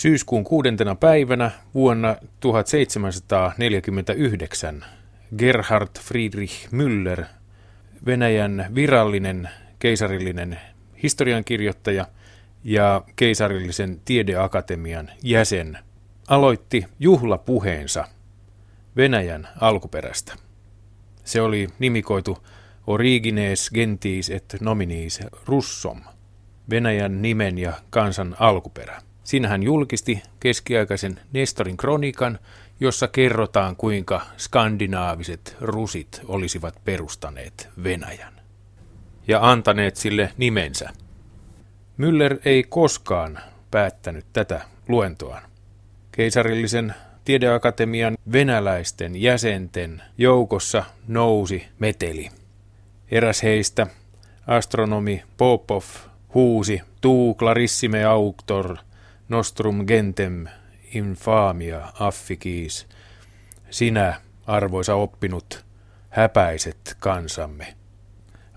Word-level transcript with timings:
Syyskuun 0.00 0.44
kuudentena 0.44 0.94
päivänä 0.94 1.50
vuonna 1.74 2.16
1749 2.40 4.84
Gerhard 5.38 5.88
Friedrich 6.00 6.68
Müller, 6.68 7.24
Venäjän 8.06 8.66
virallinen 8.74 9.48
keisarillinen 9.78 10.58
historiankirjoittaja 11.02 12.06
ja 12.64 13.04
keisarillisen 13.16 14.00
tiedeakatemian 14.04 15.10
jäsen, 15.22 15.78
aloitti 16.28 16.86
juhlapuheensa 17.00 18.04
Venäjän 18.96 19.48
alkuperästä. 19.60 20.34
Se 21.24 21.42
oli 21.42 21.68
nimikoitu 21.78 22.38
Origines 22.86 23.70
Gentis 23.74 24.30
et 24.30 24.56
Nominis 24.60 25.20
Russom, 25.46 26.00
Venäjän 26.70 27.22
nimen 27.22 27.58
ja 27.58 27.72
kansan 27.90 28.36
alkuperä. 28.38 29.09
Siinä 29.30 29.48
hän 29.48 29.62
julkisti 29.62 30.22
keskiaikaisen 30.40 31.20
Nestorin 31.32 31.76
kronikan, 31.76 32.38
jossa 32.80 33.08
kerrotaan 33.08 33.76
kuinka 33.76 34.20
skandinaaviset 34.38 35.56
rusit 35.60 36.20
olisivat 36.28 36.74
perustaneet 36.84 37.68
Venäjän 37.84 38.32
ja 39.28 39.50
antaneet 39.50 39.96
sille 39.96 40.32
nimensä. 40.36 40.90
Müller 41.98 42.38
ei 42.44 42.62
koskaan 42.62 43.38
päättänyt 43.70 44.26
tätä 44.32 44.60
luentoaan. 44.88 45.42
Keisarillisen 46.12 46.94
tiedeakatemian 47.24 48.16
venäläisten 48.32 49.22
jäsenten 49.22 50.02
joukossa 50.18 50.84
nousi 51.08 51.66
meteli. 51.78 52.28
Eräs 53.10 53.42
heistä, 53.42 53.86
astronomi 54.46 55.22
Popov, 55.36 55.82
huusi 56.34 56.80
tu 57.00 57.34
clarissime 57.38 58.04
auctor 58.04 58.76
nostrum 59.30 59.84
gentem 59.86 60.46
infamia 60.94 61.92
affikiis. 62.00 62.86
Sinä, 63.70 64.20
arvoisa 64.46 64.94
oppinut, 64.94 65.64
häpäiset 66.08 66.96
kansamme. 66.98 67.74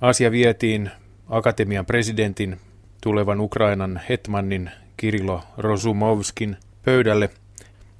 Asia 0.02 0.32
vietiin 0.32 0.92
akatemian 1.30 1.86
presidentin, 1.86 2.60
tulevan 3.04 3.40
Ukrainan 3.40 4.02
hetmannin 4.10 4.72
Kirilo 4.98 5.44
Rosumovskin 5.58 6.58
pöydälle, 6.86 7.30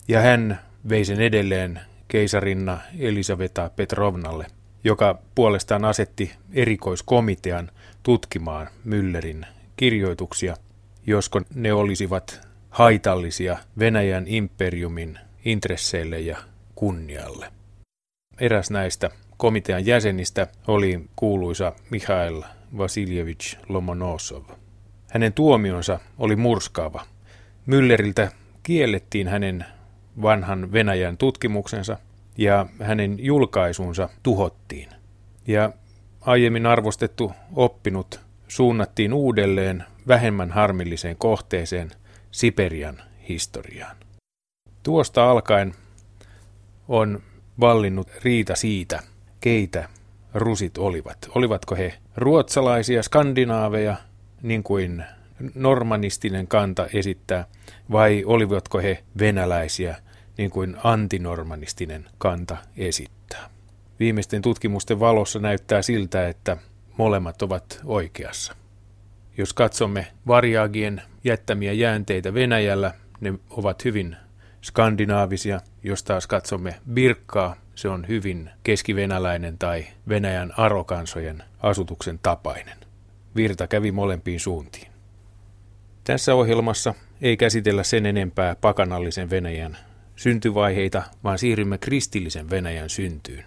ja 0.08 0.22
hän 0.22 0.60
vei 0.90 1.06
sen 1.06 1.22
edelleen 1.22 1.80
keisarinna 2.08 2.80
Elisaveta 3.00 3.70
Petrovnalle, 3.76 4.46
joka 4.84 5.20
puolestaan 5.36 5.86
asetti 5.86 6.32
erikoiskomitean 6.54 7.72
tutkimaan 8.04 8.68
Müllerin 8.86 9.46
kirjoituksia, 9.76 10.56
josko 11.08 11.42
ne 11.56 11.74
olisivat 11.74 12.53
haitallisia 12.74 13.58
Venäjän 13.80 14.24
imperiumin 14.28 15.20
intresseille 15.46 16.20
ja 16.20 16.38
kunnialle. 16.76 17.48
Eräs 18.40 18.72
näistä 18.72 19.10
komitean 19.38 19.86
jäsenistä 19.86 20.48
oli 20.68 21.02
kuuluisa 21.16 21.74
Mikhail 21.90 22.44
Vasiljevich 22.78 23.58
Lomonosov. 23.70 24.44
Hänen 25.12 25.34
tuomionsa 25.34 26.00
oli 26.18 26.36
murskaava. 26.36 27.06
Mülleriltä 27.66 28.32
kiellettiin 28.64 29.28
hänen 29.28 29.66
vanhan 30.22 30.72
Venäjän 30.72 31.18
tutkimuksensa 31.18 31.98
ja 32.38 32.66
hänen 32.82 33.26
julkaisunsa 33.26 34.10
tuhottiin. 34.24 34.90
Ja 35.48 35.72
aiemmin 36.22 36.66
arvostettu 36.66 37.32
oppinut 37.56 38.20
suunnattiin 38.48 39.14
uudelleen 39.14 39.84
vähemmän 40.08 40.52
harmilliseen 40.52 41.16
kohteeseen 41.18 41.92
Siperian 42.34 43.02
historiaan. 43.30 43.96
Tuosta 44.84 45.32
alkaen 45.32 45.76
on 46.88 47.24
vallinnut 47.60 48.08
riita 48.24 48.56
siitä, 48.56 49.00
keitä 49.40 49.90
rusit 50.34 50.78
olivat. 50.78 51.18
Olivatko 51.36 51.76
he 51.76 51.94
ruotsalaisia, 52.16 53.04
skandinaaveja, 53.04 53.96
niin 54.42 54.64
kuin 54.64 55.04
normanistinen 55.56 56.48
kanta 56.48 56.88
esittää, 56.94 57.46
vai 57.92 58.24
olivatko 58.26 58.78
he 58.78 59.04
venäläisiä, 59.20 59.98
niin 60.38 60.50
kuin 60.50 60.78
antinormanistinen 60.84 62.06
kanta 62.18 62.58
esittää. 62.78 63.50
Viimeisten 64.00 64.42
tutkimusten 64.42 65.00
valossa 65.00 65.40
näyttää 65.40 65.82
siltä, 65.82 66.28
että 66.28 66.58
molemmat 66.98 67.42
ovat 67.42 67.82
oikeassa. 67.86 68.63
Jos 69.38 69.54
katsomme 69.54 70.08
variaagien 70.28 71.02
jättämiä 71.24 71.74
jäänteitä 71.74 72.34
Venäjällä, 72.34 72.94
ne 73.22 73.34
ovat 73.50 73.86
hyvin 73.86 74.16
skandinaavisia. 74.62 75.62
Jos 75.84 76.04
taas 76.04 76.28
katsomme 76.28 76.76
Birkkaa, 76.94 77.56
se 77.76 77.90
on 77.90 78.08
hyvin 78.08 78.50
keskivenäläinen 78.64 79.58
tai 79.58 79.86
Venäjän 80.10 80.54
arokansojen 80.58 81.44
asutuksen 81.60 82.20
tapainen. 82.24 82.78
Virta 83.36 83.68
kävi 83.68 83.92
molempiin 83.92 84.40
suuntiin. 84.40 84.88
Tässä 86.04 86.36
ohjelmassa 86.36 86.94
ei 87.22 87.38
käsitellä 87.38 87.84
sen 87.84 88.06
enempää 88.06 88.56
pakanallisen 88.56 89.30
Venäjän 89.30 89.78
syntyvaiheita, 90.16 91.04
vaan 91.24 91.40
siirrymme 91.40 91.78
kristillisen 91.78 92.50
Venäjän 92.50 92.90
syntyyn. 92.90 93.46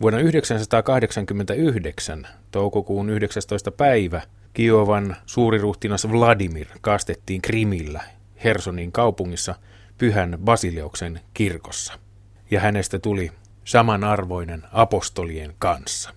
Vuonna 0.00 0.18
1989, 0.18 2.26
toukokuun 2.50 3.10
19. 3.10 3.70
päivä, 3.70 4.22
Kiovan 4.56 5.16
suuriruhtinas 5.26 6.08
Vladimir 6.10 6.66
kastettiin 6.80 7.42
Krimillä, 7.42 8.00
Hersonin 8.44 8.92
kaupungissa, 8.92 9.54
pyhän 9.98 10.38
Basileuksen 10.44 11.20
kirkossa. 11.34 11.98
Ja 12.50 12.60
hänestä 12.60 12.98
tuli 12.98 13.30
samanarvoinen 13.64 14.62
apostolien 14.72 15.54
kanssa. 15.58 16.10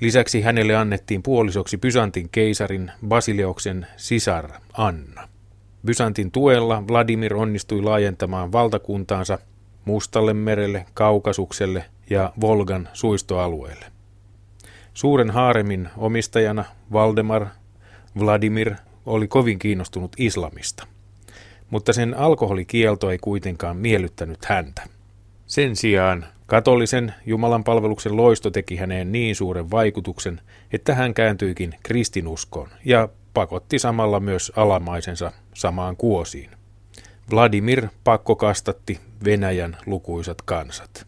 Lisäksi 0.00 0.40
hänelle 0.40 0.76
annettiin 0.76 1.22
puolisoksi 1.22 1.78
Byzantin 1.78 2.28
keisarin 2.28 2.92
Basileuksen 3.08 3.86
sisar 3.96 4.50
Anna. 4.72 5.28
Byzantin 5.86 6.30
tuella 6.30 6.86
Vladimir 6.88 7.34
onnistui 7.34 7.82
laajentamaan 7.82 8.52
valtakuntaansa 8.52 9.38
Mustalle 9.84 10.34
merelle, 10.34 10.86
Kaukasukselle 10.94 11.84
ja 12.10 12.32
Volgan 12.40 12.88
suistoalueelle. 12.92 13.86
Suuren 14.94 15.30
haaremin 15.30 15.88
omistajana 15.96 16.64
Valdemar 16.92 17.46
Vladimir 18.18 18.74
oli 19.06 19.28
kovin 19.28 19.58
kiinnostunut 19.58 20.12
islamista, 20.18 20.86
mutta 21.70 21.92
sen 21.92 22.14
alkoholikielto 22.14 23.10
ei 23.10 23.18
kuitenkaan 23.18 23.76
miellyttänyt 23.76 24.44
häntä. 24.44 24.82
Sen 25.46 25.76
sijaan 25.76 26.26
katolisen 26.46 27.14
Jumalan 27.26 27.64
palveluksen 27.64 28.16
loisto 28.16 28.50
teki 28.50 28.76
häneen 28.76 29.12
niin 29.12 29.36
suuren 29.36 29.70
vaikutuksen, 29.70 30.40
että 30.72 30.94
hän 30.94 31.14
kääntyikin 31.14 31.74
kristinuskoon 31.82 32.68
ja 32.84 33.08
pakotti 33.34 33.78
samalla 33.78 34.20
myös 34.20 34.52
alamaisensa 34.56 35.32
samaan 35.54 35.96
kuosiin. 35.96 36.50
Vladimir 37.30 37.88
pakkokastatti 38.04 39.00
Venäjän 39.24 39.76
lukuisat 39.86 40.42
kansat. 40.42 41.06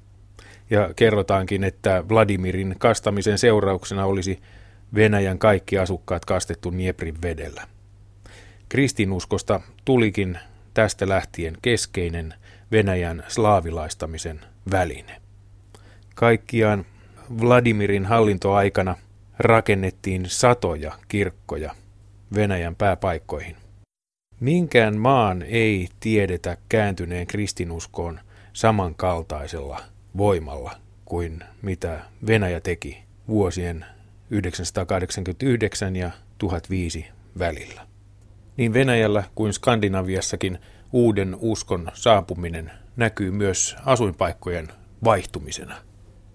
Ja 0.70 0.90
kerrotaankin, 0.96 1.64
että 1.64 2.04
Vladimirin 2.08 2.74
kastamisen 2.78 3.38
seurauksena 3.38 4.06
olisi 4.06 4.42
Venäjän 4.94 5.38
kaikki 5.38 5.78
asukkaat 5.78 6.24
kastettu 6.24 6.70
Nieprin 6.70 7.22
vedellä. 7.22 7.66
Kristinuskosta 8.68 9.60
tulikin 9.84 10.38
tästä 10.74 11.08
lähtien 11.08 11.56
keskeinen 11.62 12.34
Venäjän 12.72 13.24
slaavilaistamisen 13.28 14.40
väline. 14.70 15.20
Kaikkiaan 16.14 16.86
Vladimirin 17.40 18.04
hallintoaikana 18.04 18.96
rakennettiin 19.38 20.24
satoja 20.28 20.92
kirkkoja 21.08 21.74
Venäjän 22.34 22.76
pääpaikkoihin. 22.76 23.56
Minkään 24.40 24.96
maan 24.98 25.42
ei 25.42 25.88
tiedetä 26.00 26.56
kääntyneen 26.68 27.26
kristinuskoon 27.26 28.20
samankaltaisella 28.52 29.80
voimalla 30.16 30.76
kuin 31.04 31.40
mitä 31.62 32.00
Venäjä 32.26 32.60
teki 32.60 33.02
vuosien 33.28 33.84
989 34.30 35.96
ja 35.96 36.10
1005 36.38 37.06
välillä. 37.38 37.86
Niin 38.56 38.72
Venäjällä 38.72 39.24
kuin 39.34 39.52
Skandinaviassakin 39.52 40.58
uuden 40.92 41.36
uskon 41.40 41.90
saapuminen 41.94 42.70
näkyy 42.96 43.30
myös 43.30 43.76
asuinpaikkojen 43.84 44.68
vaihtumisena. 45.04 45.76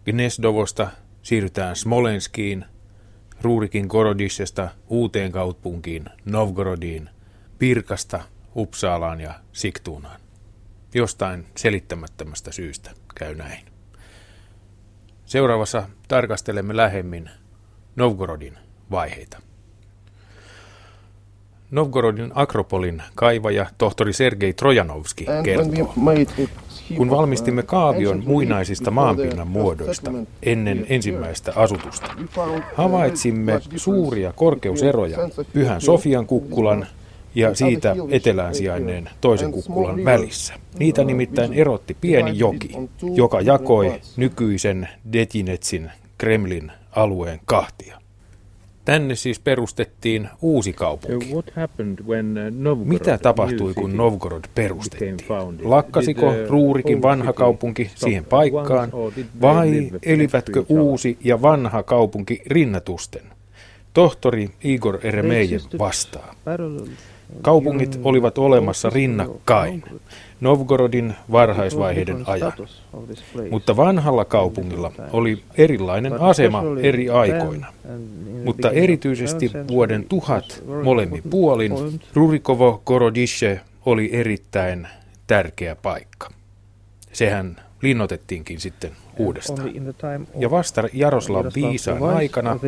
Gnesdovosta 0.05 0.87
siirrytään 1.21 1.75
Smolenskiin, 1.75 2.65
Ruurikin 3.41 3.85
Gorodisesta 3.89 4.69
uuteen 4.87 5.31
kaupunkiin 5.31 6.05
Novgorodiin, 6.25 7.09
Pirkasta 7.59 8.23
Uppsalaan 8.55 9.21
ja 9.21 9.33
Siktuunaan. 9.51 10.19
Jostain 10.93 11.45
selittämättömästä 11.55 12.51
syystä 12.51 12.91
käy 13.15 13.35
näin. 13.35 13.65
Seuraavassa 15.25 15.89
tarkastelemme 16.07 16.75
lähemmin 16.75 17.29
Novgorodin 17.99 18.57
vaiheita. 18.91 19.37
Novgorodin 21.71 22.31
Akropolin 22.35 23.03
kaivaja 23.15 23.65
tohtori 23.77 24.13
Sergei 24.13 24.53
Trojanovski 24.53 25.25
kertoo. 25.43 25.93
Kun 26.97 27.09
valmistimme 27.09 27.63
kaavion 27.63 28.23
muinaisista 28.25 28.91
maanpinnan 28.91 29.47
muodoista 29.47 30.11
ennen 30.43 30.85
ensimmäistä 30.89 31.53
asutusta, 31.55 32.13
havaitsimme 32.75 33.61
suuria 33.75 34.33
korkeuseroja 34.33 35.17
Pyhän 35.53 35.81
Sofian 35.81 36.25
kukkulan 36.25 36.87
ja 37.35 37.55
siitä 37.55 37.95
etelään 38.09 38.55
sijainneen 38.55 39.09
toisen 39.21 39.51
kukkulan 39.51 40.05
välissä. 40.05 40.53
Niitä 40.79 41.03
nimittäin 41.03 41.53
erotti 41.53 41.97
pieni 42.01 42.31
joki, 42.39 42.69
joka 43.15 43.41
jakoi 43.41 44.01
nykyisen 44.17 44.89
Detinetsin 45.13 45.91
Kremlin 46.17 46.71
alueen 46.91 47.39
kahtia. 47.45 47.99
Tänne 48.85 49.15
siis 49.15 49.39
perustettiin 49.39 50.29
uusi 50.41 50.73
kaupunki. 50.73 51.33
Uh, 51.33 51.43
Mitä 52.85 53.17
tapahtui, 53.17 53.73
kun 53.73 53.97
Novgorod 53.97 54.43
perustettiin? 54.55 55.17
Lakkasiko 55.63 56.33
Ruurikin 56.47 57.01
vanha 57.01 57.33
kaupunki 57.33 57.91
siihen 57.95 58.25
paikkaan, 58.25 58.91
vai 59.41 59.91
elivätkö 60.03 60.65
uusi 60.69 61.17
ja 61.23 61.41
vanha 61.41 61.83
kaupunki 61.83 62.41
rinnatusten? 62.47 63.23
Tohtori 63.93 64.49
Igor 64.63 64.99
Eremejev 65.03 65.61
vastaa. 65.79 66.35
Kaupungit 67.41 67.99
olivat 68.03 68.37
olemassa 68.37 68.89
rinnakkain 68.89 69.83
Novgorodin 70.41 71.15
varhaisvaiheiden 71.31 72.23
ajan, 72.25 72.53
mutta 73.51 73.77
vanhalla 73.77 74.25
kaupungilla 74.25 74.91
oli 75.11 75.43
erilainen 75.57 76.21
asema 76.21 76.63
eri 76.81 77.09
aikoina. 77.09 77.73
Mutta 78.45 78.71
erityisesti 78.71 79.51
vuoden 79.67 80.05
tuhat 80.09 80.63
molemmin 80.83 81.23
puolin 81.29 81.73
Rurikovo 82.13 82.81
Gorodische 82.85 83.61
oli 83.85 84.09
erittäin 84.13 84.87
tärkeä 85.27 85.75
paikka. 85.75 86.29
Sehän 87.13 87.55
linnoitettiinkin 87.81 88.59
sitten 88.59 88.91
uudestaan. 89.17 89.71
Ja 90.35 90.51
vasta 90.51 90.83
Jaroslav 90.93 91.45
Viisaan 91.55 92.03
aikana 92.03 92.59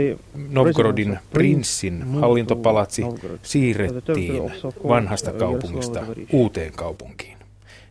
Novgorodin 0.50 1.20
prinssin 1.34 2.04
hallintopalatsi 2.22 3.04
siirrettiin 3.44 4.52
vanhasta 4.88 5.34
kaupungista 5.34 6.00
uuteen 6.32 6.72
kaupunkiin, 6.72 7.38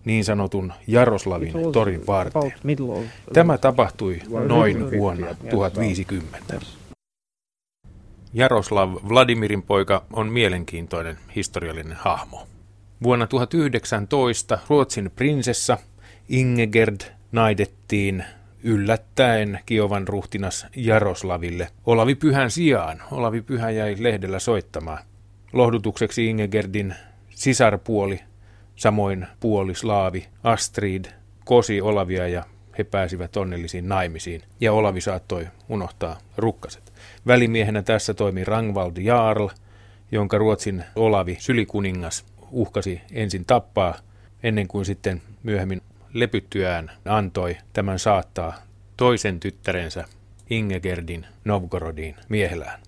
niin 0.05 0.25
sanotun 0.25 0.73
Jaroslavin 0.87 1.52
torin 1.73 2.06
varteen. 2.06 2.52
Tämä 3.32 3.58
tapahtui 3.58 4.19
noin 4.47 4.91
vuonna 4.91 5.26
1050. 5.50 6.61
Jaroslav 8.32 8.94
Vladimirin 9.08 9.62
poika 9.62 10.05
on 10.12 10.29
mielenkiintoinen 10.29 11.19
historiallinen 11.37 11.97
hahmo. 11.97 12.47
Vuonna 13.02 13.26
1019 13.26 14.58
Ruotsin 14.69 15.11
prinsessa 15.17 15.79
Ingegerd 16.29 17.00
naidettiin 17.32 18.25
yllättäen 18.62 19.61
Kiovan 19.67 20.08
ruhtinas 20.08 20.67
Jaroslaville 20.76 21.69
Olavi 21.87 22.14
Pyhän 22.14 22.50
sijaan. 22.50 23.02
Olavi 23.11 23.43
Pyhä 23.43 23.70
jäi 23.70 23.97
lehdellä 23.99 24.38
soittamaan. 24.38 24.99
Lohdutukseksi 25.52 26.26
Ingegerdin 26.26 26.94
sisarpuoli, 27.31 28.20
samoin 28.81 29.27
puoli 29.41 29.75
slaavi 29.75 30.29
Astrid, 30.43 31.05
kosi 31.44 31.81
Olavia 31.81 32.29
ja 32.29 32.44
he 32.79 32.85
pääsivät 32.85 33.37
onnellisiin 33.37 33.88
naimisiin 33.88 34.43
ja 34.61 34.73
Olavi 34.73 35.00
saattoi 35.00 35.47
unohtaa 35.69 36.19
rukkaset. 36.37 36.93
Välimiehenä 37.27 37.82
tässä 37.82 38.15
toimi 38.15 38.44
Rangvald 38.44 38.97
Jarl, 38.97 39.49
jonka 40.12 40.38
Ruotsin 40.38 40.85
Olavi 40.97 41.37
sylikuningas 41.41 42.25
uhkasi 42.50 43.00
ensin 43.12 43.44
tappaa 43.44 43.94
ennen 44.43 44.69
kuin 44.69 44.85
sitten 44.85 45.23
myöhemmin 45.43 45.83
lepyttyään 46.12 46.91
antoi 47.05 47.56
tämän 47.73 47.99
saattaa 47.99 48.55
toisen 48.97 49.41
tyttärensä 49.41 50.05
Ingegerdin 50.50 51.26
Novgorodiin 51.44 52.17
miehelään. 52.29 52.81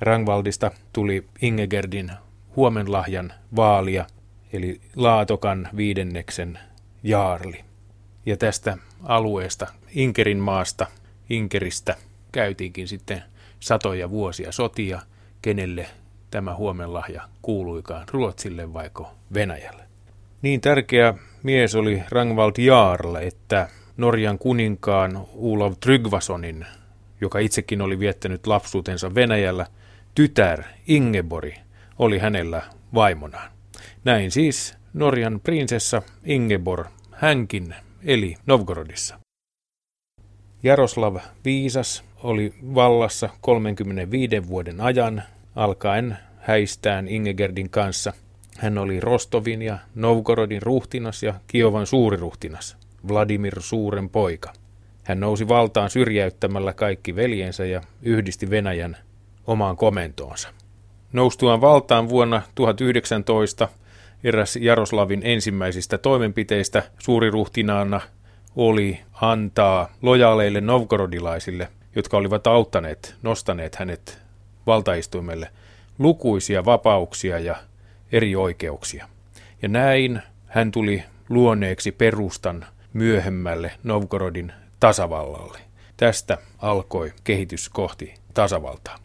Rangvaldista 0.00 0.70
tuli 0.92 1.26
Ingegerdin 1.42 2.12
huomenlahjan 2.56 3.32
vaalia, 3.56 4.06
eli 4.52 4.80
Laatokan 4.96 5.68
viidenneksen 5.76 6.58
jaarli. 7.02 7.64
Ja 8.26 8.36
tästä 8.36 8.78
alueesta, 9.02 9.66
Inkerin 9.90 10.38
maasta, 10.38 10.86
Inkeristä, 11.30 11.96
käytiinkin 12.32 12.88
sitten 12.88 13.22
satoja 13.60 14.10
vuosia 14.10 14.52
sotia, 14.52 15.00
kenelle 15.42 15.86
tämä 16.30 16.54
huomenlahja 16.54 17.22
kuuluikaan, 17.42 18.06
Ruotsille 18.10 18.72
vaiko 18.72 19.14
Venäjälle. 19.34 19.82
Niin 20.42 20.60
tärkeä 20.60 21.14
mies 21.42 21.74
oli 21.74 22.02
Rangvald 22.10 22.52
Jarl, 22.58 23.14
että 23.14 23.68
Norjan 23.96 24.38
kuninkaan 24.38 25.26
Ulav 25.34 25.72
Trygvasonin, 25.80 26.66
joka 27.20 27.38
itsekin 27.38 27.82
oli 27.82 27.98
viettänyt 27.98 28.46
lapsuutensa 28.46 29.14
Venäjällä, 29.14 29.66
tytär 30.14 30.62
Ingebori 30.86 31.54
oli 31.98 32.18
hänellä 32.18 32.62
vaimonaan. 32.94 33.51
Näin 34.04 34.30
siis 34.30 34.74
Norjan 34.92 35.40
prinsessa 35.40 36.02
Ingebor, 36.24 36.84
hänkin 37.10 37.74
eli 38.04 38.34
Novgorodissa. 38.46 39.18
Jaroslav 40.62 41.16
Viisas 41.44 42.04
oli 42.22 42.54
vallassa 42.74 43.28
35 43.40 44.48
vuoden 44.48 44.80
ajan, 44.80 45.22
alkaen 45.56 46.16
häistään 46.38 47.08
Ingegerdin 47.08 47.70
kanssa– 47.70 48.12
hän 48.58 48.78
oli 48.78 49.00
Rostovin 49.00 49.62
ja 49.62 49.78
Novgorodin 49.94 50.62
ruhtinas 50.62 51.22
ja 51.22 51.34
Kiovan 51.46 51.86
suuriruhtinas, 51.86 52.76
Vladimir 53.08 53.62
Suuren 53.62 54.08
poika. 54.08 54.52
Hän 55.04 55.20
nousi 55.20 55.48
valtaan 55.48 55.90
syrjäyttämällä 55.90 56.72
kaikki 56.72 57.16
veljensä 57.16 57.64
ja 57.64 57.80
yhdisti 58.02 58.50
Venäjän 58.50 58.96
omaan 59.46 59.76
komentoonsa. 59.76 60.48
Noustuaan 61.12 61.60
valtaan 61.60 62.08
vuonna 62.08 62.42
1019 62.54 63.68
eräs 64.24 64.56
Jaroslavin 64.56 65.20
ensimmäisistä 65.24 65.98
toimenpiteistä 65.98 66.82
suuriruhtinaana 66.98 68.00
oli 68.56 69.00
antaa 69.20 69.92
lojaaleille 70.02 70.60
novgorodilaisille, 70.60 71.68
jotka 71.96 72.16
olivat 72.16 72.46
auttaneet, 72.46 73.14
nostaneet 73.22 73.76
hänet 73.76 74.18
valtaistuimelle, 74.66 75.48
lukuisia 75.98 76.64
vapauksia 76.64 77.38
ja 77.38 77.56
eri 78.12 78.36
oikeuksia. 78.36 79.08
Ja 79.62 79.68
näin 79.68 80.22
hän 80.46 80.70
tuli 80.70 81.04
luoneeksi 81.28 81.92
perustan 81.92 82.66
myöhemmälle 82.92 83.72
Novgorodin 83.82 84.52
tasavallalle. 84.80 85.58
Tästä 85.96 86.38
alkoi 86.58 87.12
kehitys 87.24 87.68
kohti 87.68 88.14
tasavaltaa. 88.34 88.98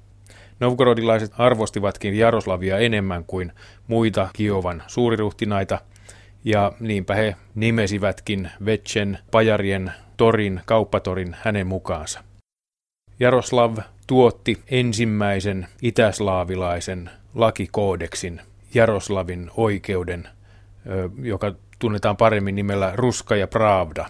Novgorodilaiset 0.60 1.32
arvostivatkin 1.38 2.18
Jaroslavia 2.18 2.78
enemmän 2.78 3.24
kuin 3.26 3.52
muita 3.88 4.30
Kiovan 4.34 4.84
suuriruhtinaita, 4.88 5.80
ja 6.44 6.72
niinpä 6.80 7.16
he 7.16 7.36
nimesivätkin 7.56 8.50
Vetsen 8.66 9.20
Pajarien 9.32 9.92
torin, 10.18 10.62
kauppatorin 10.66 11.36
hänen 11.42 11.68
mukaansa. 11.68 12.24
Jaroslav 13.20 13.78
tuotti 14.08 14.64
ensimmäisen 14.68 15.68
itäslaavilaisen 15.82 17.10
lakikoodeksin 17.36 18.42
Jaroslavin 18.74 19.52
oikeuden, 19.58 20.28
joka 21.22 21.54
tunnetaan 21.80 22.18
paremmin 22.18 22.56
nimellä 22.56 22.92
Ruska 22.96 23.36
ja 23.36 23.48
Pravda. 23.48 24.06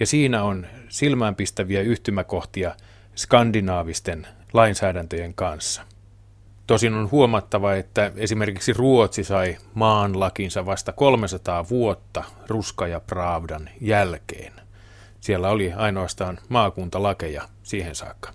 Ja 0.00 0.06
siinä 0.06 0.42
on 0.42 0.66
silmäänpistäviä 0.88 1.80
yhtymäkohtia 1.80 2.74
skandinaavisten 3.16 4.26
lainsäädäntöjen 4.52 5.34
kanssa. 5.34 5.82
Tosin 6.66 6.94
on 6.94 7.10
huomattava, 7.10 7.74
että 7.74 8.12
esimerkiksi 8.16 8.72
Ruotsi 8.72 9.24
sai 9.24 9.56
maanlakinsa 9.74 10.66
vasta 10.66 10.92
300 10.92 11.68
vuotta 11.68 12.24
Ruska 12.48 12.86
ja 12.86 13.00
Pravdan 13.00 13.70
jälkeen. 13.80 14.52
Siellä 15.20 15.48
oli 15.48 15.72
ainoastaan 15.72 16.38
maakuntalakeja 16.48 17.42
siihen 17.62 17.94
saakka. 17.94 18.30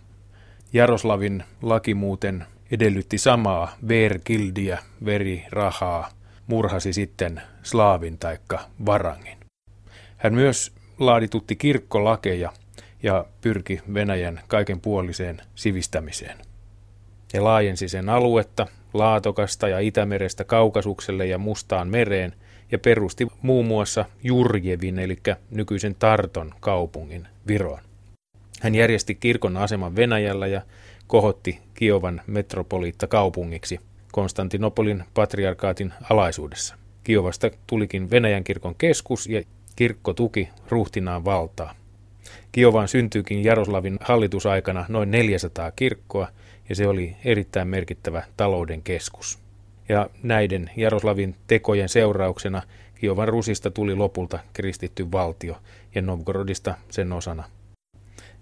Jaroslavin 0.73 1.43
laki 1.61 1.93
muuten 1.93 2.45
edellytti 2.71 3.17
samaa 3.17 3.75
vergildiä, 3.87 4.77
verirahaa, 5.05 6.09
murhasi 6.47 6.93
sitten 6.93 7.41
slaavin 7.63 8.17
taikka 8.17 8.59
varangin. 8.85 9.37
Hän 10.17 10.33
myös 10.33 10.71
laaditutti 10.99 11.55
kirkkolakeja 11.55 12.51
ja 13.03 13.25
pyrki 13.41 13.81
Venäjän 13.93 14.41
kaikenpuoliseen 14.47 15.41
sivistämiseen. 15.55 16.37
Ja 17.33 17.43
laajensi 17.43 17.89
sen 17.89 18.09
aluetta 18.09 18.67
Laatokasta 18.93 19.67
ja 19.67 19.79
Itämerestä 19.79 20.43
Kaukasukselle 20.43 21.25
ja 21.25 21.37
Mustaan 21.37 21.87
mereen 21.87 22.33
ja 22.71 22.79
perusti 22.79 23.27
muun 23.41 23.65
muassa 23.65 24.05
Jurjevin 24.23 24.99
eli 24.99 25.17
nykyisen 25.51 25.95
Tarton 25.95 26.53
kaupungin 26.59 27.27
Viroon. 27.47 27.79
Hän 28.61 28.75
järjesti 28.75 29.15
kirkon 29.15 29.57
aseman 29.57 29.95
Venäjällä 29.95 30.47
ja 30.47 30.61
kohotti 31.07 31.59
Kiovan 31.73 32.21
metropoliitta 32.27 33.07
kaupungiksi 33.07 33.79
Konstantinopolin 34.11 35.03
patriarkaatin 35.13 35.93
alaisuudessa. 36.09 36.75
Kiovasta 37.03 37.49
tulikin 37.67 38.09
Venäjän 38.09 38.43
kirkon 38.43 38.75
keskus 38.75 39.27
ja 39.27 39.41
kirkko 39.75 40.13
tuki 40.13 40.49
ruhtinaan 40.69 41.25
valtaa. 41.25 41.75
Kiovaan 42.51 42.87
syntyykin 42.87 43.43
Jaroslavin 43.43 43.97
hallitusaikana 44.01 44.85
noin 44.89 45.11
400 45.11 45.71
kirkkoa 45.71 46.27
ja 46.69 46.75
se 46.75 46.87
oli 46.87 47.15
erittäin 47.25 47.67
merkittävä 47.67 48.23
talouden 48.37 48.81
keskus. 48.81 49.39
Ja 49.89 50.09
näiden 50.23 50.69
Jaroslavin 50.75 51.35
tekojen 51.47 51.89
seurauksena 51.89 52.61
Kiovan 52.95 53.27
Rusista 53.27 53.71
tuli 53.71 53.95
lopulta 53.95 54.39
kristitty 54.53 55.11
valtio 55.11 55.57
ja 55.95 56.01
Novgorodista 56.01 56.75
sen 56.89 57.11
osana. 57.11 57.43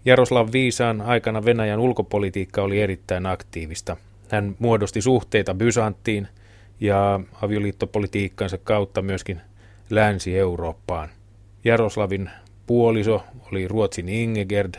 Jaroslav 0.05 0.49
Viisaan 0.51 1.01
aikana 1.01 1.45
Venäjän 1.45 1.79
ulkopolitiikka 1.79 2.61
oli 2.61 2.81
erittäin 2.81 3.25
aktiivista. 3.25 3.97
Hän 4.29 4.55
muodosti 4.59 5.01
suhteita 5.01 5.53
Bysanttiin 5.53 6.27
ja 6.79 7.19
avioliittopolitiikkansa 7.41 8.57
kautta 8.57 9.01
myöskin 9.01 9.41
Länsi-Eurooppaan. 9.89 11.09
Jaroslavin 11.63 12.29
puoliso 12.65 13.23
oli 13.51 13.67
Ruotsin 13.67 14.09
Ingegerd 14.09 14.75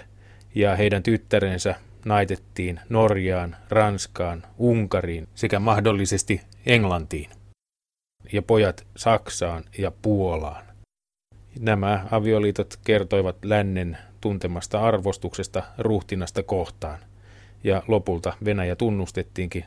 ja 0.54 0.76
heidän 0.76 1.02
tyttärensä 1.02 1.74
naitettiin 2.04 2.80
Norjaan, 2.88 3.56
Ranskaan, 3.70 4.42
Unkariin 4.58 5.28
sekä 5.34 5.58
mahdollisesti 5.58 6.40
Englantiin 6.66 7.30
ja 8.32 8.42
pojat 8.42 8.86
Saksaan 8.96 9.64
ja 9.78 9.92
Puolaan. 10.02 10.66
Nämä 11.58 12.06
avioliitot 12.10 12.78
kertoivat 12.84 13.36
lännen 13.44 13.98
tuntemasta 14.20 14.80
arvostuksesta 14.80 15.62
ruhtinasta 15.78 16.42
kohtaan, 16.42 16.98
ja 17.64 17.82
lopulta 17.88 18.32
Venäjä 18.44 18.76
tunnustettiinkin 18.76 19.64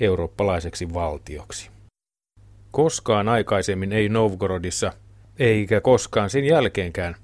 eurooppalaiseksi 0.00 0.94
valtioksi. 0.94 1.70
Koskaan 2.70 3.28
aikaisemmin 3.28 3.92
ei 3.92 4.08
Novgorodissa, 4.08 4.92
eikä 5.38 5.80
koskaan 5.80 6.30
sen 6.30 6.44
jälkeenkään, 6.44 7.16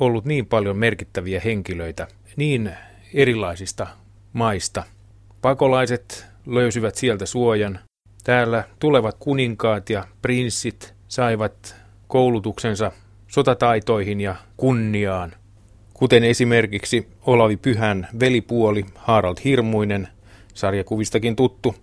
ollut 0.00 0.24
niin 0.24 0.46
paljon 0.46 0.76
merkittäviä 0.76 1.40
henkilöitä 1.40 2.08
niin 2.36 2.72
erilaisista 3.14 3.86
maista. 4.32 4.82
Pakolaiset 5.42 6.26
löysivät 6.46 6.94
sieltä 6.94 7.26
suojan. 7.26 7.78
Täällä 8.24 8.64
tulevat 8.78 9.16
kuninkaat 9.18 9.90
ja 9.90 10.04
prinssit 10.22 10.94
saivat 11.08 11.76
koulutuksensa 12.08 12.92
sotataitoihin 13.28 14.20
ja 14.20 14.34
kunniaan, 14.56 15.32
kuten 15.94 16.24
esimerkiksi 16.24 17.08
Olavi 17.26 17.56
Pyhän 17.56 18.08
velipuoli 18.20 18.86
Harald 18.94 19.36
Hirmuinen, 19.44 20.08
sarjakuvistakin 20.54 21.36
tuttu, 21.36 21.74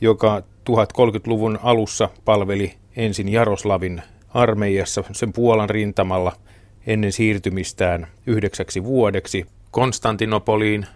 joka 0.00 0.42
1030-luvun 0.70 1.58
alussa 1.62 2.08
palveli 2.24 2.74
ensin 2.96 3.28
Jaroslavin 3.28 4.02
armeijassa 4.34 5.04
sen 5.12 5.32
Puolan 5.32 5.70
rintamalla 5.70 6.32
ennen 6.86 7.12
siirtymistään 7.12 8.06
yhdeksäksi 8.26 8.84
vuodeksi 8.84 9.46
Konstantinopoliin 9.70 10.86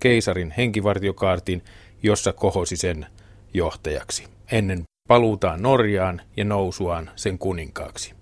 keisarin 0.00 0.54
henkivartiokaartiin, 0.56 1.62
jossa 2.02 2.32
kohosi 2.32 2.76
sen 2.76 3.06
johtajaksi, 3.54 4.24
ennen 4.52 4.82
paluutaan 5.08 5.62
Norjaan 5.62 6.20
ja 6.36 6.44
nousuaan 6.44 7.10
sen 7.16 7.38
kuninkaaksi. 7.38 8.14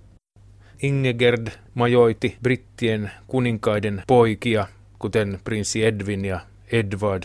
Ingegerd 0.83 1.47
majoiti 1.75 2.37
brittien 2.43 3.11
kuninkaiden 3.27 4.03
poikia, 4.07 4.67
kuten 4.99 5.39
prinssi 5.45 5.85
Edwin 5.85 6.25
ja 6.25 6.41
Edward. 6.73 7.23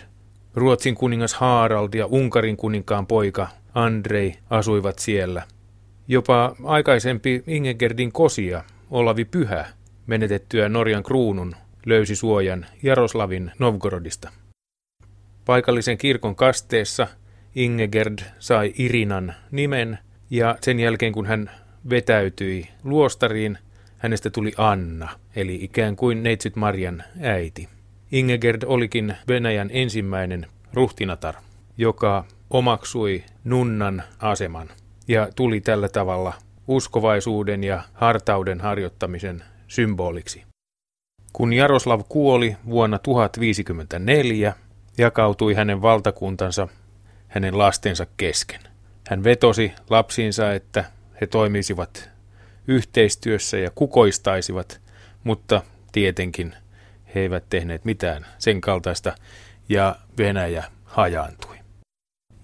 Ruotsin 0.55 0.95
kuningas 0.95 1.33
Harald 1.33 1.93
ja 1.93 2.05
Unkarin 2.05 2.57
kuninkaan 2.57 3.07
poika 3.07 3.47
Andrei 3.73 4.35
asuivat 4.49 4.99
siellä. 4.99 5.43
Jopa 6.07 6.55
aikaisempi 6.63 7.43
Ingegerdin 7.47 8.11
kosia, 8.11 8.63
Olavi 8.93 9.25
Pyhä, 9.25 9.65
menetettyä 10.07 10.69
Norjan 10.69 11.03
kruunun, 11.03 11.55
löysi 11.85 12.15
suojan 12.15 12.65
Jaroslavin 12.83 13.51
Novgorodista. 13.59 14.31
Paikallisen 15.45 15.97
kirkon 15.97 16.35
kasteessa 16.35 17.07
Ingegerd 17.55 18.19
sai 18.39 18.73
Irinan 18.77 19.33
nimen 19.51 19.99
ja 20.29 20.55
sen 20.61 20.79
jälkeen 20.79 21.13
kun 21.13 21.25
hän 21.25 21.51
vetäytyi 21.89 22.67
luostariin, 22.83 23.57
hänestä 23.97 24.29
tuli 24.29 24.51
Anna, 24.57 25.09
eli 25.35 25.55
ikään 25.61 25.95
kuin 25.95 26.23
neitsyt 26.23 26.55
Marjan 26.55 27.03
äiti. 27.21 27.69
Ingegerd 28.11 28.61
olikin 28.65 29.15
Venäjän 29.27 29.69
ensimmäinen 29.73 30.47
ruhtinatar, 30.73 31.35
joka 31.77 32.25
omaksui 32.49 33.23
nunnan 33.43 34.03
aseman 34.19 34.69
ja 35.07 35.29
tuli 35.35 35.61
tällä 35.61 35.89
tavalla 35.89 36.33
uskovaisuuden 36.67 37.63
ja 37.63 37.83
hartauden 37.93 38.61
harjoittamisen 38.61 39.43
symboliksi. 39.67 40.43
Kun 41.33 41.53
Jaroslav 41.53 42.01
kuoli 42.09 42.57
vuonna 42.69 42.99
1054, 42.99 44.53
jakautui 44.97 45.53
hänen 45.53 45.81
valtakuntansa 45.81 46.67
hänen 47.27 47.57
lastensa 47.57 48.05
kesken. 48.17 48.59
Hän 49.07 49.23
vetosi 49.23 49.71
lapsiinsa, 49.89 50.53
että 50.53 50.85
he 51.21 51.27
toimisivat 51.27 52.09
yhteistyössä 52.67 53.57
ja 53.57 53.71
kukoistaisivat, 53.75 54.81
mutta 55.23 55.61
tietenkin 55.91 56.55
he 57.15 57.19
eivät 57.19 57.43
tehneet 57.49 57.85
mitään 57.85 58.25
sen 58.37 58.61
kaltaista 58.61 59.15
ja 59.69 59.95
Venäjä 60.17 60.63
hajaantui. 60.85 61.62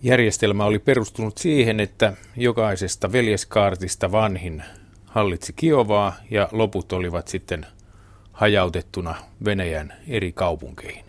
Järjestelmä 0.04 0.66
oli 0.66 0.80
perustunut 0.80 1.38
siihen, 1.38 1.80
että 1.80 2.14
jokaisesta 2.36 3.12
veljeskaartista 3.12 4.12
vanhin 4.12 4.64
hallitsi 5.06 5.54
Kiovaa 5.54 6.16
ja 6.32 6.50
loput 6.52 6.94
olivat 6.94 7.28
sitten 7.28 7.66
hajautettuna 8.32 9.16
Venäjän 9.46 9.94
eri 10.08 10.32
kaupunkeihin. 10.32 11.06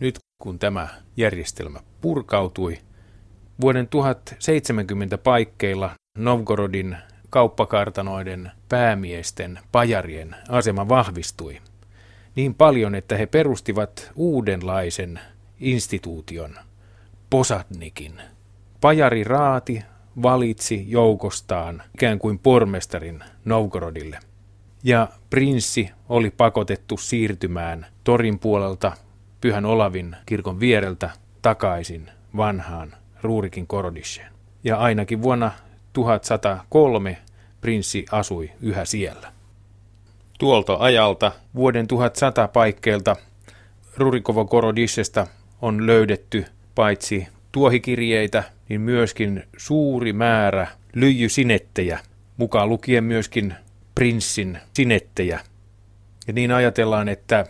Nyt 0.00 0.18
kun 0.42 0.58
tämä 0.58 0.88
järjestelmä 1.16 1.80
purkautui, 2.00 2.78
vuoden 3.60 3.88
1070 3.88 5.18
paikkeilla 5.18 5.90
Novgorodin 6.18 6.96
kauppakartanoiden 7.30 8.50
päämiesten, 8.68 9.58
pajarien 9.72 10.36
asema 10.48 10.88
vahvistui 10.88 11.60
niin 12.38 12.54
paljon, 12.54 12.94
että 12.94 13.16
he 13.16 13.26
perustivat 13.26 14.12
uudenlaisen 14.16 15.20
instituution, 15.60 16.56
Posadnikin. 17.30 18.22
Pajari 18.80 19.24
Raati 19.24 19.82
valitsi 20.22 20.84
joukostaan 20.88 21.82
ikään 21.94 22.18
kuin 22.18 22.38
pormestarin 22.38 23.24
Novgorodille. 23.44 24.18
Ja 24.84 25.08
prinssi 25.30 25.90
oli 26.08 26.30
pakotettu 26.30 26.96
siirtymään 26.96 27.86
torin 28.04 28.38
puolelta 28.38 28.92
Pyhän 29.40 29.64
Olavin 29.64 30.16
kirkon 30.26 30.60
viereltä 30.60 31.10
takaisin 31.42 32.10
vanhaan 32.36 32.94
Ruurikin 33.22 33.66
Korodisheen. 33.66 34.32
Ja 34.64 34.76
ainakin 34.76 35.22
vuonna 35.22 35.50
1103 35.92 37.18
prinssi 37.60 38.06
asui 38.10 38.50
yhä 38.60 38.84
siellä. 38.84 39.32
Tuolta 40.38 40.76
ajalta 40.80 41.32
vuoden 41.54 41.86
1100 41.86 42.48
paikkeilta 42.48 43.16
Rurikovo 43.96 44.44
Korodishesta 44.44 45.26
on 45.62 45.86
löydetty 45.86 46.46
paitsi 46.78 47.28
tuohikirjeitä, 47.52 48.42
niin 48.68 48.80
myöskin 48.80 49.44
suuri 49.56 50.12
määrä 50.12 50.66
lyijysinettejä, 50.94 51.98
mukaan 52.36 52.68
lukien 52.68 53.04
myöskin 53.04 53.54
prinssin 53.94 54.58
sinettejä. 54.72 55.40
Ja 56.26 56.32
niin 56.32 56.52
ajatellaan, 56.52 57.08
että 57.08 57.46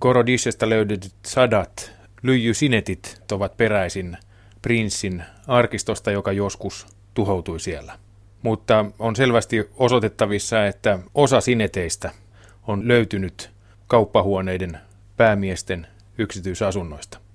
Korodishesta 0.00 0.68
löydetyt 0.68 1.12
sadat 1.26 1.92
lyijysinetit 2.22 3.22
ovat 3.32 3.56
peräisin 3.56 4.16
prinssin 4.62 5.22
arkistosta, 5.46 6.10
joka 6.10 6.32
joskus 6.32 6.86
tuhoutui 7.14 7.60
siellä. 7.60 7.98
Mutta 8.42 8.84
on 8.98 9.16
selvästi 9.16 9.70
osoitettavissa, 9.76 10.66
että 10.66 10.98
osa 11.14 11.40
sineteistä 11.40 12.10
on 12.66 12.88
löytynyt 12.88 13.50
kauppahuoneiden 13.86 14.78
päämiesten 15.16 15.86
yksityisasunnoista. 16.18 17.27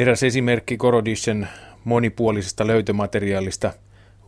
Eräs 0.00 0.22
esimerkki 0.22 0.76
Korodishen 0.76 1.48
monipuolisesta 1.84 2.66
löytömateriaalista 2.66 3.72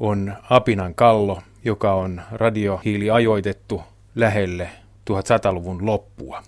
on 0.01 0.35
Apinan 0.51 0.95
kallo, 0.95 1.43
joka 1.65 1.95
on 1.95 2.23
radiohiili 2.33 3.11
ajoitettu 3.11 3.83
lähelle 4.15 4.71
1100-luvun 5.11 5.87
loppua. 5.87 6.43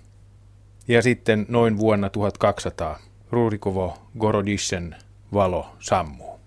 Ja 0.87 1.01
sitten 1.01 1.45
noin 1.49 1.77
vuonna 1.77 2.09
1200 2.09 2.99
Rurikovo 3.31 3.97
Gorodishen 4.19 4.95
valo 5.33 5.75
sammuu. 5.79 6.39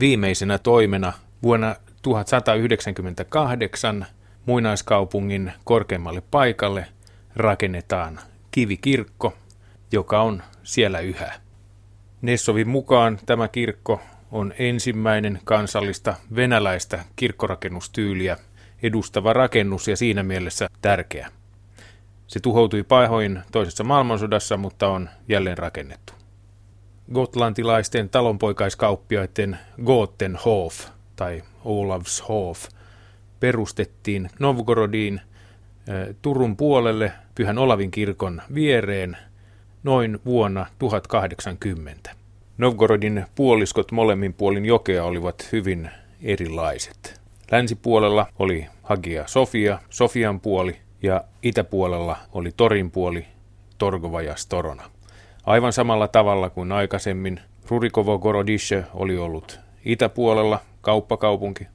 Viimeisenä 0.00 0.58
toimena 0.58 1.12
vuonna 1.42 1.76
1198 2.02 4.06
muinaiskaupungin 4.46 5.52
korkeammalle 5.64 6.22
paikalle 6.30 6.86
rakennetaan 7.36 8.20
kivikirkko, 8.50 9.34
joka 9.92 10.22
on 10.22 10.42
siellä 10.62 11.00
yhä. 11.00 11.43
Nessovin 12.24 12.68
mukaan 12.68 13.18
tämä 13.26 13.48
kirkko 13.48 14.00
on 14.32 14.54
ensimmäinen 14.58 15.40
kansallista 15.44 16.14
venäläistä 16.34 17.04
kirkkorakennustyyliä 17.16 18.36
edustava 18.82 19.32
rakennus 19.32 19.88
ja 19.88 19.96
siinä 19.96 20.22
mielessä 20.22 20.68
tärkeä. 20.82 21.30
Se 22.26 22.40
tuhoutui 22.40 22.82
pahoin 22.82 23.42
toisessa 23.52 23.84
maailmansodassa, 23.84 24.56
mutta 24.56 24.88
on 24.88 25.08
jälleen 25.28 25.58
rakennettu. 25.58 26.12
Gotlantilaisten 27.14 28.08
talonpoikaiskauppiaiden 28.08 29.58
Gotenhof 29.84 30.80
tai 31.16 31.42
Olavshof 31.64 32.64
perustettiin 33.40 34.30
Novgorodiin 34.38 35.20
eh, 35.88 36.16
Turun 36.22 36.56
puolelle 36.56 37.12
Pyhän 37.34 37.58
Olavin 37.58 37.90
kirkon 37.90 38.42
viereen 38.54 39.16
noin 39.84 40.18
vuonna 40.24 40.66
1080. 40.78 42.10
Novgorodin 42.58 43.24
puoliskot 43.34 43.92
molemmin 43.92 44.34
puolin 44.34 44.64
jokea 44.64 45.04
olivat 45.04 45.48
hyvin 45.52 45.90
erilaiset. 46.22 47.20
Länsipuolella 47.50 48.26
oli 48.38 48.66
Hagia 48.82 49.26
Sofia, 49.26 49.78
Sofian 49.90 50.40
puoli, 50.40 50.76
ja 51.02 51.24
itäpuolella 51.42 52.16
oli 52.32 52.50
Torin 52.56 52.90
puoli, 52.90 53.26
Torgova 53.78 54.22
ja 54.22 54.36
Storona. 54.36 54.90
Aivan 55.46 55.72
samalla 55.72 56.08
tavalla 56.08 56.50
kuin 56.50 56.72
aikaisemmin 56.72 57.40
Rurikovo 57.68 58.18
Gorodische 58.18 58.84
oli 58.94 59.16
ollut 59.16 59.60
itäpuolella 59.84 60.60
kauppakaupunki 60.80 61.66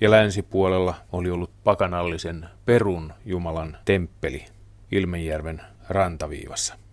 ja 0.00 0.10
länsipuolella 0.10 0.94
oli 1.12 1.30
ollut 1.30 1.50
pakanallisen 1.64 2.48
Perun 2.64 3.12
Jumalan 3.24 3.76
temppeli 3.84 4.44
Ilmenjärven 4.92 5.60
rantaviivassa. 5.88 6.83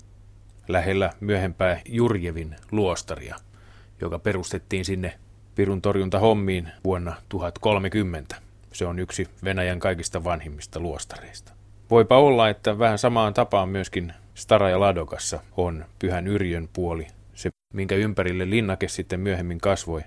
Lähellä 0.71 1.13
myöhempää 1.19 1.81
Jurjevin 1.85 2.55
luostaria, 2.71 3.35
joka 4.01 4.19
perustettiin 4.19 4.85
sinne 4.85 5.19
Pirun 5.55 5.81
torjuntahommiin 5.81 6.71
vuonna 6.83 7.15
1030. 7.29 8.35
Se 8.73 8.85
on 8.85 8.99
yksi 8.99 9.27
Venäjän 9.43 9.79
kaikista 9.79 10.23
vanhimmista 10.23 10.79
luostareista. 10.79 11.53
Voipa 11.89 12.17
olla, 12.17 12.49
että 12.49 12.79
vähän 12.79 12.97
samaan 12.97 13.33
tapaan 13.33 13.69
myöskin 13.69 14.13
Stara 14.35 14.69
ja 14.69 14.79
Ladokassa 14.79 15.39
on 15.57 15.85
Pyhän 15.99 16.27
Yrjön 16.27 16.69
puoli, 16.73 17.07
se 17.33 17.49
minkä 17.73 17.95
ympärille 17.95 18.49
linnake 18.49 18.87
sitten 18.87 19.19
myöhemmin 19.19 19.61
kasvoi, 19.61 20.01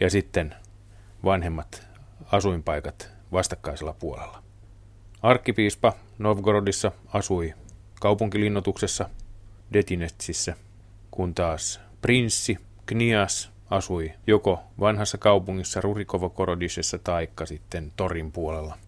ja 0.00 0.10
sitten 0.10 0.54
vanhemmat 1.24 1.88
asuinpaikat 2.32 3.10
vastakkaisella 3.32 3.92
puolella. 3.92 4.42
Arkkipiispa 5.22 5.92
Novgorodissa 6.18 6.92
asui 7.12 7.54
kaupunkilinnotuksessa 8.00 9.08
Detinetsissä, 9.72 10.56
kun 11.10 11.34
taas 11.34 11.80
prinssi 12.02 12.58
Knias 12.86 13.50
asui 13.70 14.12
joko 14.26 14.60
vanhassa 14.80 15.18
kaupungissa 15.18 15.80
Rurikovo-Korodisessa 15.80 16.98
taikka 17.04 17.46
sitten 17.46 17.92
Torin 17.96 18.32
puolella. 18.32 18.78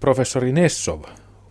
Professori 0.00 0.52
Nessov 0.52 1.02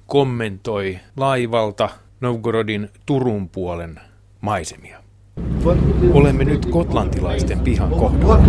kommentoi 0.08 1.00
laivalta 1.18 1.90
Novgorodin 2.22 2.90
Turun 3.06 3.50
puolen 3.50 4.02
maisemia. 4.42 5.05
Olemme 6.14 6.44
nyt 6.44 6.66
gotlantilaisten 6.66 7.60
pihan 7.60 7.90
kohdalla. 7.90 8.40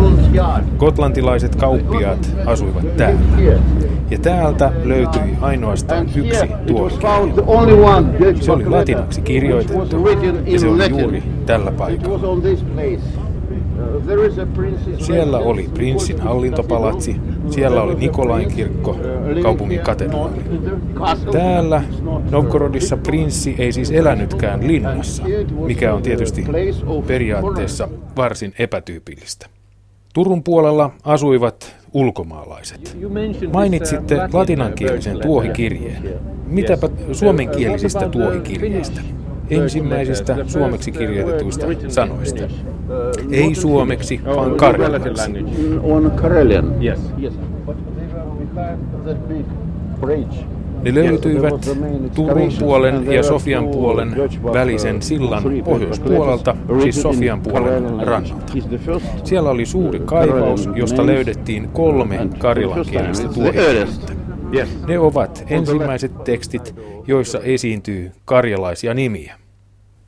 Gotlantilaiset 0.79 1.57
kauppiaat 1.57 2.37
asuivat 2.47 2.97
täällä. 2.97 3.21
Ja 4.11 4.19
täältä 4.19 4.73
löytyi 4.85 5.23
ainoastaan 5.41 6.07
yksi 6.15 6.47
tuohikirja. 6.67 8.03
Se 8.41 8.53
oli 8.53 8.69
latinaksi 8.69 9.21
kirjoitettu 9.21 10.09
ja 10.47 10.61
se 10.61 10.69
oli 10.69 11.01
juuri 11.01 11.23
tällä 11.47 11.73
paikalla. 11.73 12.21
Siellä 14.99 15.39
oli 15.39 15.71
prinssin 15.75 16.21
hallintopalatsi, 16.21 17.17
siellä 17.51 17.83
oli 17.83 17.95
Nikolain 17.95 18.53
kirkko, 18.53 18.97
kaupungin 19.43 19.81
katedraali. 19.81 20.43
Täällä 21.33 21.83
Novgorodissa 22.31 22.97
prinssi 22.97 23.55
ei 23.59 23.73
siis 23.73 23.91
elänytkään 23.91 24.67
linnassa, 24.67 25.23
mikä 25.67 25.95
on 25.95 26.03
tietysti 26.03 26.45
periaatteessa 27.07 27.89
varsin 28.17 28.55
epätyypillistä. 28.59 29.47
Turun 30.15 30.43
puolella 30.43 30.91
asuivat 31.05 31.77
ulkomaalaiset. 31.93 32.97
Mainitsitte 33.53 34.19
latinankielisen 34.33 35.21
tuohikirjeen. 35.21 36.03
Mitäpä 36.47 36.89
suomenkielisistä 37.13 38.09
tuohikirjeistä? 38.09 39.01
Ensimmäisistä 39.51 40.37
suomeksi 40.47 40.93
kirjoitetuista 40.93 41.67
sanoista. 41.89 42.45
Ei 43.31 43.55
suomeksi, 43.55 44.21
vaan 44.37 44.55
karjalaksi. 44.55 45.33
Ne 50.83 50.95
löytyivät 50.95 51.69
Turun 52.15 52.53
puolen 52.59 53.13
ja 53.13 53.23
Sofian 53.23 53.69
puolen 53.69 54.17
välisen 54.53 55.03
sillan 55.03 55.43
pohjoispuolelta, 55.65 56.57
siis 56.83 57.03
Sofian 57.03 57.41
puolen 57.41 57.85
rannalta. 58.01 58.53
Siellä 59.25 59.51
oli 59.51 59.67
suuri 59.67 60.01
kaivaus, 60.01 60.69
josta 60.75 61.07
löydettiin 61.07 61.69
kolme 61.69 62.29
karjalankielistä 62.39 63.29
tuohikirjettä. 63.29 64.16
Ne 64.87 64.99
ovat 64.99 65.45
ensimmäiset 65.51 66.25
tekstit, 66.25 66.75
joissa 67.07 67.41
esiintyy 67.41 68.13
karjalaisia 68.25 68.95
nimiä. 68.95 69.35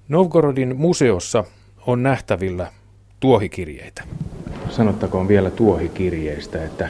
Novgorodin 0.09 0.77
museossa 0.77 1.45
on 1.87 2.03
nähtävillä 2.03 2.67
tuohikirjeitä. 3.21 4.03
Sanottakoon 4.71 5.29
vielä 5.29 5.51
tuohikirjeistä, 5.51 6.65
että 6.65 6.89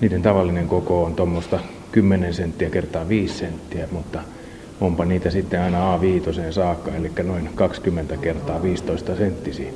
niiden 0.00 0.22
tavallinen 0.22 0.68
koko 0.68 1.04
on 1.04 1.14
tuommoista 1.14 1.60
10 1.92 2.34
senttiä 2.34 2.70
kertaa 2.70 3.08
5 3.08 3.34
senttiä, 3.34 3.88
mutta 3.90 4.20
onpa 4.80 5.04
niitä 5.04 5.30
sitten 5.30 5.60
aina 5.60 5.98
A5 5.98 6.52
saakka, 6.52 6.90
eli 6.90 7.10
noin 7.22 7.50
20 7.54 8.16
kertaa 8.16 8.62
15 8.62 9.16
senttisiä. 9.16 9.72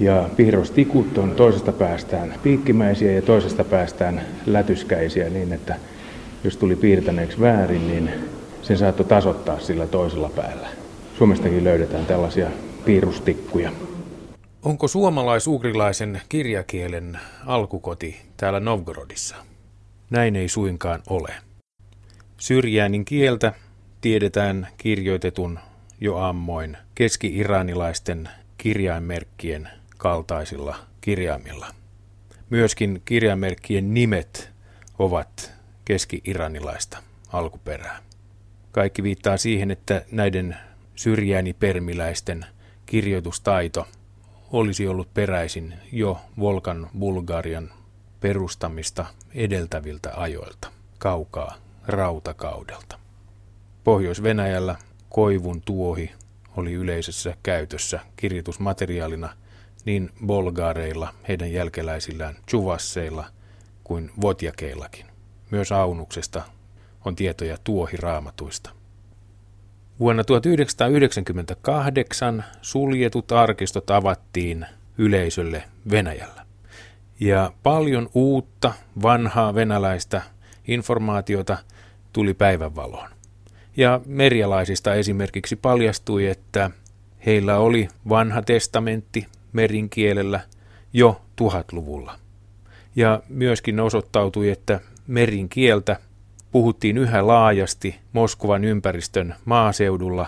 Ja 0.00 0.28
piirrostikut 0.36 1.18
on 1.18 1.30
toisesta 1.30 1.72
päästään 1.72 2.34
piikkimäisiä 2.42 3.12
ja 3.12 3.22
toisesta 3.22 3.64
päästään 3.64 4.20
lätyskäisiä 4.46 5.30
niin, 5.30 5.52
että 5.52 5.76
jos 6.44 6.56
tuli 6.56 6.76
piirtäneeksi 6.76 7.40
väärin, 7.40 7.88
niin 7.88 8.10
sen 8.62 8.78
saattoi 8.78 9.06
tasoittaa 9.06 9.60
sillä 9.60 9.86
toisella 9.86 10.28
päällä. 10.28 10.68
Suomestakin 11.18 11.64
löydetään 11.64 12.06
tällaisia 12.06 12.50
piirustikkuja. 12.84 13.72
Onko 14.62 14.88
suomalais-ugrilaisen 14.88 16.20
kirjakielen 16.28 17.18
alkukoti 17.46 18.16
täällä 18.36 18.60
Novgorodissa? 18.60 19.36
Näin 20.10 20.36
ei 20.36 20.48
suinkaan 20.48 21.02
ole. 21.10 21.34
Syrjäänin 22.38 23.04
kieltä 23.04 23.52
tiedetään 24.00 24.68
kirjoitetun 24.78 25.58
jo 26.00 26.16
ammoin 26.16 26.76
keski-iranilaisten 26.94 28.28
kirjainmerkkien 28.58 29.68
kaltaisilla 29.98 30.76
kirjaimilla. 31.00 31.66
Myöskin 32.50 33.02
kirjainmerkkien 33.04 33.94
nimet 33.94 34.50
ovat 34.98 35.53
keski-iranilaista 35.84 36.98
alkuperää. 37.32 38.02
Kaikki 38.72 39.02
viittaa 39.02 39.36
siihen, 39.36 39.70
että 39.70 40.04
näiden 40.10 40.56
syrjäänipermiläisten 40.94 42.46
kirjoitustaito 42.86 43.88
olisi 44.52 44.88
ollut 44.88 45.14
peräisin 45.14 45.74
jo 45.92 46.20
Volkan 46.38 46.90
Bulgarian 46.98 47.70
perustamista 48.20 49.06
edeltäviltä 49.34 50.12
ajoilta, 50.16 50.70
kaukaa 50.98 51.54
rautakaudelta. 51.86 52.98
Pohjois-Venäjällä 53.84 54.76
koivun 55.08 55.62
tuohi 55.62 56.10
oli 56.56 56.72
yleisessä 56.72 57.36
käytössä 57.42 58.00
kirjoitusmateriaalina 58.16 59.36
niin 59.84 60.10
bolgaareilla, 60.26 61.14
heidän 61.28 61.52
jälkeläisillään 61.52 62.36
chuvasseilla 62.50 63.24
kuin 63.84 64.10
vodjakeillakin. 64.20 65.13
Myös 65.54 65.72
aunuksesta 65.72 66.42
on 67.04 67.16
tietoja 67.16 67.56
tuohiraamatuista. 67.64 68.70
Vuonna 70.00 70.24
1998 70.24 72.44
suljetut 72.62 73.32
arkistot 73.32 73.90
avattiin 73.90 74.66
yleisölle 74.98 75.64
Venäjällä. 75.90 76.46
Ja 77.20 77.52
paljon 77.62 78.10
uutta, 78.14 78.72
vanhaa 79.02 79.54
venäläistä 79.54 80.22
informaatiota 80.68 81.58
tuli 82.12 82.34
päivänvaloon. 82.34 83.10
Ja 83.76 84.00
merialaisista 84.06 84.94
esimerkiksi 84.94 85.56
paljastui, 85.56 86.26
että 86.26 86.70
heillä 87.26 87.58
oli 87.58 87.88
vanha 88.08 88.42
testamentti 88.42 89.26
merinkielellä 89.52 90.40
jo 90.92 91.20
tuhatluvulla. 91.36 92.18
Ja 92.96 93.22
myöskin 93.28 93.80
osoittautui, 93.80 94.50
että 94.50 94.80
merinkieltä 95.06 95.96
puhuttiin 96.50 96.98
yhä 96.98 97.26
laajasti 97.26 98.00
Moskovan 98.12 98.64
ympäristön 98.64 99.34
maaseudulla 99.44 100.26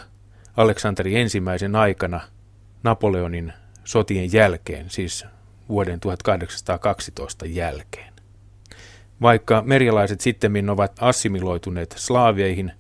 Aleksanteri 0.56 1.16
ensimmäisen 1.16 1.76
aikana 1.76 2.20
Napoleonin 2.82 3.52
sotien 3.84 4.32
jälkeen, 4.32 4.90
siis 4.90 5.24
vuoden 5.68 6.00
1812 6.00 7.46
jälkeen. 7.46 8.12
Vaikka 9.22 9.62
merialaiset 9.66 10.20
sitten 10.20 10.70
ovat 10.70 10.92
assimiloituneet 11.00 11.94
slaaveihin, 11.98 12.72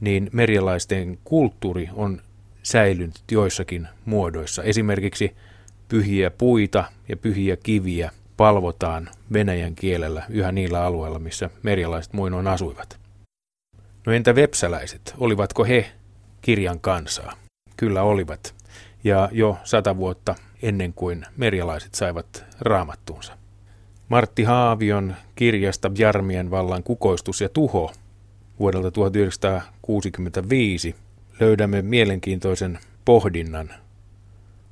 niin 0.00 0.30
merialaisten 0.32 1.18
kulttuuri 1.24 1.88
on 1.92 2.22
säilynyt 2.62 3.22
joissakin 3.30 3.88
muodoissa. 4.04 4.62
Esimerkiksi 4.62 5.36
pyhiä 5.88 6.30
puita 6.30 6.84
ja 7.08 7.16
pyhiä 7.16 7.56
kiviä 7.56 8.10
palvotaan 8.40 9.08
venäjän 9.32 9.74
kielellä 9.74 10.22
yhä 10.28 10.52
niillä 10.52 10.84
alueilla, 10.84 11.18
missä 11.18 11.50
merialaiset 11.62 12.12
muinoin 12.12 12.46
asuivat. 12.46 12.98
No 14.06 14.12
entä 14.12 14.34
vepsäläiset, 14.34 15.14
olivatko 15.18 15.64
he 15.64 15.92
kirjan 16.40 16.80
kansaa? 16.80 17.32
Kyllä 17.76 18.02
olivat, 18.02 18.54
ja 19.04 19.28
jo 19.32 19.58
sata 19.64 19.96
vuotta 19.96 20.34
ennen 20.62 20.92
kuin 20.92 21.26
merialaiset 21.36 21.94
saivat 21.94 22.44
raamattuunsa. 22.60 23.38
Martti 24.08 24.44
Haavion 24.44 25.14
kirjasta 25.34 25.90
Jarmien 25.98 26.50
vallan 26.50 26.82
kukoistus 26.82 27.40
ja 27.40 27.48
tuho 27.48 27.92
vuodelta 28.60 28.90
1965 28.90 30.94
löydämme 31.40 31.82
mielenkiintoisen 31.82 32.78
pohdinnan 33.04 33.70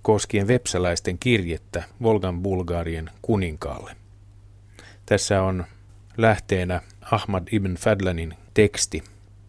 koskien 0.09 0.49
vepsäläisten 0.49 1.18
kirjettä 1.18 1.83
Volgan 2.03 2.42
Bulgarien 2.42 3.11
kuninkaalle. 3.23 3.97
Tässä 5.07 5.42
on 5.42 5.64
lähteenä 6.16 6.81
Ahmad 7.11 7.49
ibn 7.53 7.75
Fadlanin 7.75 8.35
teksti, 8.55 9.03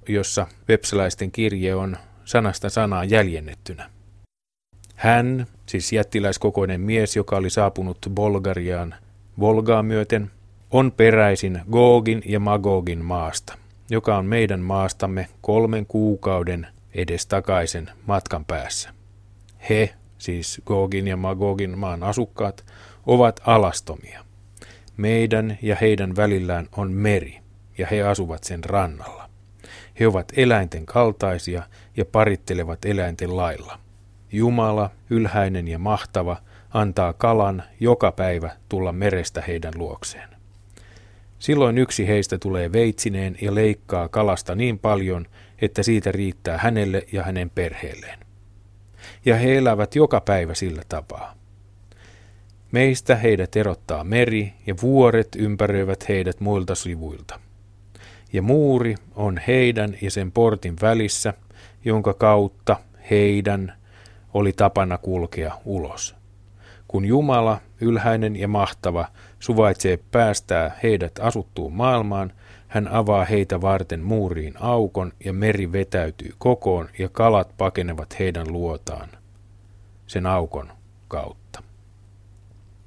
jossa 0.08 0.48
vepsäläisten 0.67 1.32
kirje 1.32 1.76
on 1.76 1.98
sanasta 2.26 2.69
sanaan 2.69 3.10
jäljennettynä. 3.10 3.89
Hän, 4.95 5.48
siis 5.65 5.93
jättiläiskokoinen 5.93 6.82
mies, 6.82 7.15
joka 7.15 7.38
oli 7.38 7.50
saapunut 7.50 7.98
Bulgariaan 8.15 8.95
Volgaa 9.39 9.84
myöten, 9.84 10.32
on 10.72 10.91
peräisin 10.91 11.62
Gogin 11.72 12.22
ja 12.26 12.39
Magogin 12.39 13.06
maasta, 13.06 13.58
joka 13.89 14.17
on 14.17 14.26
meidän 14.26 14.60
maastamme 14.60 15.28
kolmen 15.41 15.86
kuukauden 15.86 16.67
edestakaisen 16.93 17.89
matkan 18.08 18.45
päässä. 18.45 18.89
He, 19.69 19.93
siis 20.19 20.62
Gogin 20.65 21.08
ja 21.08 21.17
Magogin 21.17 21.77
maan 21.77 22.03
asukkaat, 22.03 22.65
ovat 23.05 23.39
alastomia. 23.45 24.25
Meidän 24.97 25.58
ja 25.62 25.75
heidän 25.82 26.15
välillään 26.15 26.67
on 26.77 26.91
meri, 26.91 27.39
ja 27.77 27.88
he 27.91 28.01
asuvat 28.01 28.43
sen 28.43 28.63
rannalla. 28.63 29.29
He 29.99 30.08
ovat 30.08 30.32
eläinten 30.38 30.86
kaltaisia 30.86 31.63
ja 31.97 32.05
parittelevat 32.05 32.86
eläinten 32.86 33.38
lailla. 33.38 33.79
Jumala, 34.32 34.89
ylhäinen 35.10 35.67
ja 35.67 35.79
mahtava, 35.79 36.38
antaa 36.73 37.13
kalan 37.13 37.63
joka 37.79 38.12
päivä 38.12 38.51
tulla 38.69 38.91
merestä 38.91 39.41
heidän 39.41 39.73
luokseen. 39.75 40.29
Silloin 41.39 41.77
yksi 41.77 42.08
heistä 42.08 42.38
tulee 42.38 42.71
veitsineen 42.71 43.38
ja 43.41 43.55
leikkaa 43.55 44.08
kalasta 44.08 44.55
niin 44.55 44.79
paljon, 44.79 45.25
että 45.62 45.84
siitä 45.84 46.12
riittää 46.12 46.58
hänelle 46.58 47.05
ja 47.12 47.23
hänen 47.23 47.49
perheelleen. 47.49 48.28
Ja 49.25 49.36
he 49.36 49.58
elävät 49.58 49.95
joka 49.95 50.21
päivä 50.21 50.53
sillä 50.53 50.82
tapaa. 50.89 51.36
Meistä 52.71 53.15
heidät 53.15 53.55
erottaa 53.55 54.03
meri 54.03 54.53
ja 54.67 54.75
vuoret 54.82 55.27
ympäröivät 55.36 56.10
heidät 56.10 56.39
muilta 56.39 56.75
sivuilta. 56.75 57.39
Ja 58.34 58.41
muuri 58.41 58.95
on 59.15 59.39
heidän 59.47 59.97
ja 60.01 60.12
sen 60.12 60.32
portin 60.32 60.75
välissä, 60.82 61.34
jonka 61.86 62.13
kautta 62.13 62.77
heidän 63.10 63.73
oli 64.34 64.53
tapana 64.53 64.97
kulkea 64.97 65.58
ulos. 65.65 66.15
Kun 66.88 67.05
Jumala, 67.05 67.62
ylhäinen 67.82 68.36
ja 68.36 68.47
mahtava, 68.47 69.05
suvaitsee 69.39 69.99
päästää 70.12 70.79
heidät 70.84 71.12
asuttuun 71.21 71.73
maailmaan, 71.73 72.34
hän 72.69 72.88
avaa 72.88 73.25
heitä 73.25 73.62
varten 73.62 74.03
muuriin 74.03 74.53
aukon 74.60 75.12
ja 75.25 75.34
meri 75.34 75.71
vetäytyy 75.71 76.34
kokoon 76.38 76.89
ja 76.99 77.10
kalat 77.10 77.58
pakenevat 77.58 78.19
heidän 78.19 78.53
luotaan 78.53 79.10
sen 80.08 80.25
aukon 80.25 80.71
kautta. 81.08 81.63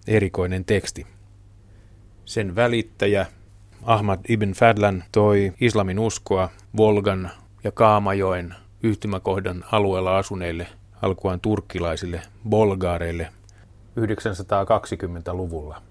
Erikoinen 0.06 0.64
teksti. 0.64 1.06
Sen 2.24 2.56
välittäjä 2.56 3.26
Ahmad 3.82 4.18
ibn 4.28 4.52
Fadlan 4.52 5.04
toi 5.12 5.52
islamin 5.60 5.98
uskoa 5.98 6.48
Volgan 6.76 7.30
ja 7.64 7.72
Kaamajoen 7.72 8.54
yhtymäkohdan 8.82 9.64
alueella 9.72 10.18
asuneille 10.18 10.66
alkuaan 11.02 11.40
turkkilaisille 11.40 12.22
bolgaareille 12.48 13.32
920-luvulla. 14.00 15.82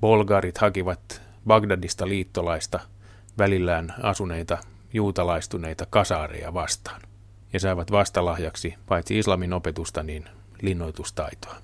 Bolgarit 0.00 0.58
hakivat 0.58 1.22
Bagdadista 1.46 2.08
liittolaista 2.08 2.80
välillään 3.38 3.94
asuneita 4.02 4.58
juutalaistuneita 4.92 5.86
kasaareja 5.90 6.54
vastaan 6.54 7.00
ja 7.52 7.60
saivat 7.60 7.90
vastalahjaksi 7.90 8.74
paitsi 8.86 9.18
islamin 9.18 9.52
opetusta 9.52 10.02
niin 10.02 10.24
linnoitustaitoa. 10.62 11.56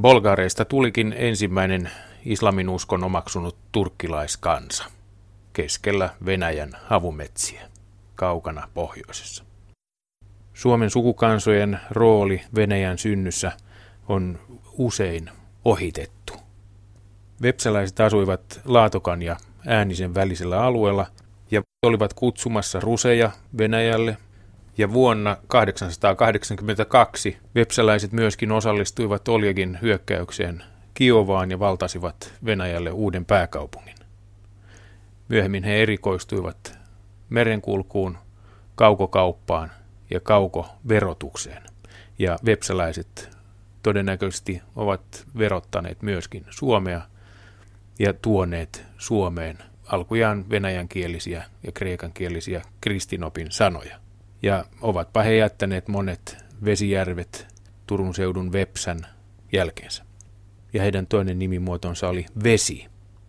Bolgareista 0.00 0.64
tulikin 0.64 1.14
ensimmäinen 1.16 1.90
islamin 2.24 2.68
uskon 2.68 3.04
omaksunut 3.04 3.56
turkkilaiskansa 3.72 4.84
keskellä 5.52 6.10
Venäjän 6.26 6.70
havumetsiä 6.84 7.62
kaukana 8.14 8.68
pohjoisessa. 8.74 9.44
Suomen 10.54 10.90
sukukansojen 10.90 11.80
rooli 11.90 12.42
Venäjän 12.54 12.98
synnyssä 12.98 13.52
on 14.08 14.38
usein 14.72 15.30
ohitettu. 15.64 16.41
Vepsäläiset 17.42 18.00
asuivat 18.00 18.60
Laatokan 18.64 19.22
ja 19.22 19.36
Äänisen 19.66 20.14
välisellä 20.14 20.62
alueella 20.62 21.06
ja 21.50 21.62
olivat 21.86 22.14
kutsumassa 22.14 22.80
ruseja 22.80 23.30
Venäjälle. 23.58 24.16
Ja 24.78 24.92
vuonna 24.92 25.36
882 25.46 27.36
vepsäläiset 27.54 28.12
myöskin 28.12 28.52
osallistuivat 28.52 29.28
Oljegin 29.28 29.78
hyökkäykseen 29.82 30.62
Kiovaan 30.94 31.50
ja 31.50 31.58
valtasivat 31.58 32.34
Venäjälle 32.44 32.90
uuden 32.90 33.24
pääkaupungin. 33.24 33.96
Myöhemmin 35.28 35.64
he 35.64 35.82
erikoistuivat 35.82 36.78
merenkulkuun, 37.28 38.18
kaukokauppaan 38.74 39.70
ja 40.10 40.20
kaukoverotukseen. 40.20 41.62
Ja 42.18 42.38
vepsäläiset 42.46 43.30
todennäköisesti 43.82 44.62
ovat 44.76 45.26
verottaneet 45.38 46.02
myöskin 46.02 46.44
Suomea 46.50 47.11
ja 47.98 48.12
tuoneet 48.12 48.84
Suomeen 48.98 49.58
alkujaan 49.86 50.50
venäjänkielisiä 50.50 51.44
ja 51.62 51.72
kreikankielisiä 51.72 52.62
kristinopin 52.80 53.50
sanoja. 53.50 53.98
Ja 54.42 54.64
ovatpa 54.80 55.22
he 55.22 55.36
jättäneet 55.36 55.88
monet 55.88 56.36
vesijärvet 56.64 57.46
Turun 57.86 58.14
seudun 58.14 58.52
Vepsän 58.52 59.06
jälkeensä. 59.52 60.04
Ja 60.72 60.82
heidän 60.82 61.06
toinen 61.06 61.38
nimimuotonsa 61.38 62.08
oli 62.08 62.26
Vesi, 62.44 62.86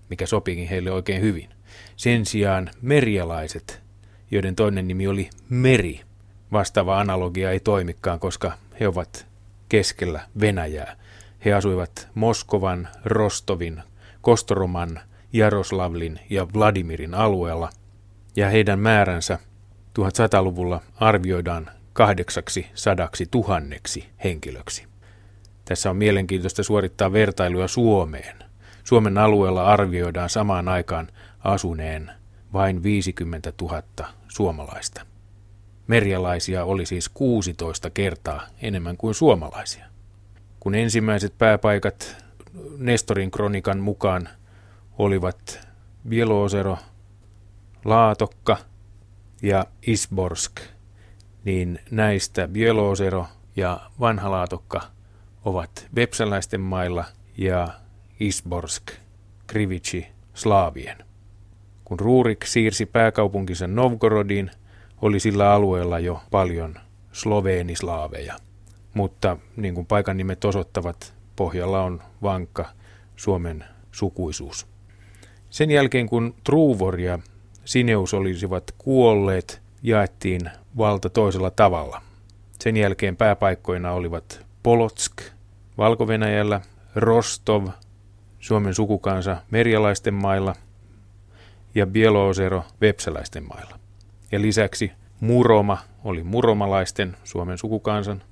mikä 0.09 0.25
sopikin 0.25 0.67
heille 0.67 0.91
oikein 0.91 1.21
hyvin. 1.21 1.49
Sen 1.95 2.25
sijaan 2.25 2.69
merialaiset, 2.81 3.81
joiden 4.31 4.55
toinen 4.55 4.87
nimi 4.87 5.07
oli 5.07 5.29
Meri, 5.49 6.01
vastaava 6.51 6.99
analogia 6.99 7.51
ei 7.51 7.59
toimikaan, 7.59 8.19
koska 8.19 8.51
he 8.79 8.87
ovat 8.87 9.27
keskellä 9.69 10.21
Venäjää. 10.39 10.97
He 11.45 11.53
asuivat 11.53 12.07
Moskovan, 12.13 12.87
Rostovin, 13.05 13.83
Kostoroman, 14.23 14.99
Jaroslavlin 15.33 16.19
ja 16.29 16.47
Vladimirin 16.53 17.13
alueella, 17.13 17.69
ja 18.35 18.49
heidän 18.49 18.79
määränsä 18.79 19.39
1100-luvulla 19.99 20.81
arvioidaan 20.95 21.69
kahdeksaksi 21.93 22.67
sadaksi 22.73 23.25
tuhanneksi 23.31 24.05
henkilöksi. 24.23 24.85
Tässä 25.65 25.89
on 25.89 25.97
mielenkiintoista 25.97 26.63
suorittaa 26.63 27.13
vertailuja 27.13 27.67
Suomeen. 27.67 28.35
Suomen 28.83 29.17
alueella 29.17 29.65
arvioidaan 29.65 30.29
samaan 30.29 30.67
aikaan 30.67 31.07
asuneen 31.39 32.11
vain 32.53 32.83
50 32.83 33.53
000 33.61 33.83
suomalaista. 34.27 35.05
Merjalaisia 35.87 36.65
oli 36.65 36.85
siis 36.85 37.09
16 37.09 37.89
kertaa 37.89 38.47
enemmän 38.61 38.97
kuin 38.97 39.13
suomalaisia. 39.13 39.85
Kun 40.59 40.75
ensimmäiset 40.75 41.37
pääpaikat 41.37 42.22
Nestorin 42.77 43.31
kronikan 43.31 43.79
mukaan 43.79 44.29
olivat 44.97 45.67
Bielosero, 46.09 46.77
Laatokka 47.85 48.57
ja 49.41 49.65
Isborsk, 49.87 50.59
niin 51.45 51.79
näistä 51.91 52.47
Bielosero 52.47 53.25
ja 53.55 53.79
Vanha 53.99 54.31
Laatokka 54.31 54.81
ovat 55.45 55.87
vepsäläisten 55.95 56.61
mailla 56.61 57.05
ja 57.37 57.67
Isborsk, 58.19 58.83
Krivici, 59.47 60.07
Slaavien. 60.33 60.97
Kun 61.85 61.99
Ruurik 61.99 62.45
siirsi 62.45 62.85
pääkaupunkinsa 62.85 63.67
Novgorodiin– 63.67 64.51
oli 65.03 65.19
sillä 65.19 65.51
alueella 65.51 65.99
jo 65.99 66.21
paljon 66.31 66.75
sloveenislaaveja, 67.11 68.35
mutta 68.93 69.37
niin 69.55 69.75
kuin 69.75 69.85
paikan 69.85 70.17
nimet 70.17 70.45
osoittavat, 70.45 71.13
pohjalla 71.35 71.83
on 71.83 72.01
vankka 72.21 72.65
Suomen 73.15 73.65
sukuisuus. 73.91 74.67
Sen 75.49 75.71
jälkeen 75.71 76.07
kun 76.07 76.35
Truvor 76.43 76.99
ja 76.99 77.19
Sineus 77.65 78.13
olisivat 78.13 78.63
kuolleet, 78.77 79.61
jaettiin 79.83 80.41
valta 80.77 81.09
toisella 81.09 81.51
tavalla. 81.51 82.01
Sen 82.59 82.77
jälkeen 82.77 83.17
pääpaikkoina 83.17 83.91
olivat 83.91 84.45
Polotsk 84.63 85.21
valko 85.77 86.07
Rostov 86.95 87.67
Suomen 88.39 88.73
sukukansa 88.73 89.37
merialaisten 89.51 90.13
mailla 90.13 90.55
ja 91.75 91.87
Bielosero 91.87 92.63
vepsäläisten 92.81 93.43
mailla. 93.47 93.79
Ja 94.31 94.41
lisäksi 94.41 94.91
Muroma 95.19 95.77
oli 96.03 96.23
muromalaisten 96.23 97.17
Suomen 97.23 97.57
sukukansan. 97.57 98.23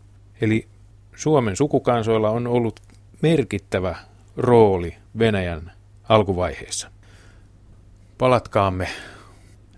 Eli 0.41 0.67
Suomen 1.15 1.55
sukukansoilla 1.55 2.29
on 2.29 2.47
ollut 2.47 2.79
merkittävä 3.21 3.95
rooli 4.37 4.95
Venäjän 5.19 5.71
alkuvaiheessa. 6.09 6.91
Palatkaamme 8.17 8.87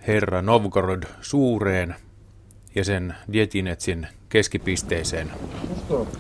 herra 0.08 0.42
Novgorod 0.42 1.04
suureen 1.22 1.96
ja 2.76 2.84
sen 2.84 3.16
Dietinetsin 3.34 4.08
keskipisteeseen. 4.30 5.32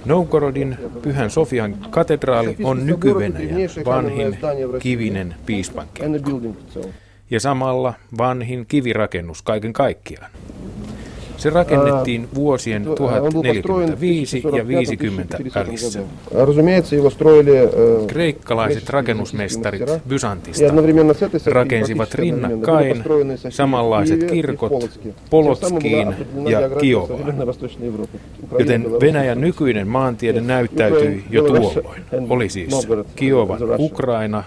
Novgorodin 0.05 0.77
Pyhän 1.01 1.29
Sofian 1.29 1.77
katedraali 1.89 2.57
on 2.63 2.85
nyky-Venäjän 2.85 3.85
vanhin 3.85 4.37
kivinen 4.79 5.35
piispankirkko 5.45 6.41
ja 7.29 7.39
samalla 7.39 7.93
vanhin 8.17 8.65
kivirakennus 8.65 9.41
kaiken 9.41 9.73
kaikkiaan. 9.73 10.31
Se 11.43 11.49
rakennettiin 11.49 12.27
vuosien 12.35 12.83
1045 12.95 14.43
ja 14.57 14.67
50 14.67 15.37
välissä. 15.55 15.99
Kreikkalaiset 18.07 18.89
rakennusmestarit 18.89 19.81
Bysantista 20.07 20.73
rakensivat 21.51 22.13
rinnakkain 22.13 23.03
samanlaiset 23.49 24.23
kirkot 24.23 24.99
Polotskiin 25.29 26.15
ja 26.49 26.69
Kiovaan. 26.69 27.35
Joten 28.59 28.91
Venäjän 29.01 29.41
nykyinen 29.41 29.87
maantiede 29.87 30.41
näyttäytyi 30.41 31.23
jo 31.29 31.43
tuolloin. 31.43 32.01
Oli 32.29 32.49
siis 32.49 32.87
Kiovan 33.15 33.59
Ukraina, 33.77 34.43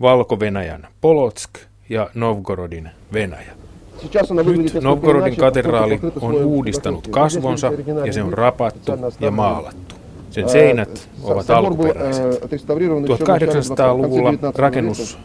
Valko-Venäjän 0.00 0.86
Polotsk 1.00 1.50
ja 1.88 2.10
Novgorodin 2.14 2.90
Venäjä. 3.12 3.59
Nyt 4.44 4.74
Novgorodin 4.82 5.36
katedraali 5.36 6.00
on 6.20 6.34
uudistanut 6.34 7.08
kasvonsa 7.08 7.72
ja 8.04 8.12
se 8.12 8.22
on 8.22 8.32
rapattu 8.32 8.92
ja 9.20 9.30
maalattu. 9.30 9.94
Sen 10.30 10.48
seinät 10.48 11.08
ovat 11.22 11.50
alkuperäiset. 11.50 12.42
1800-luvulla 12.42 14.34
rakennus 14.54 15.18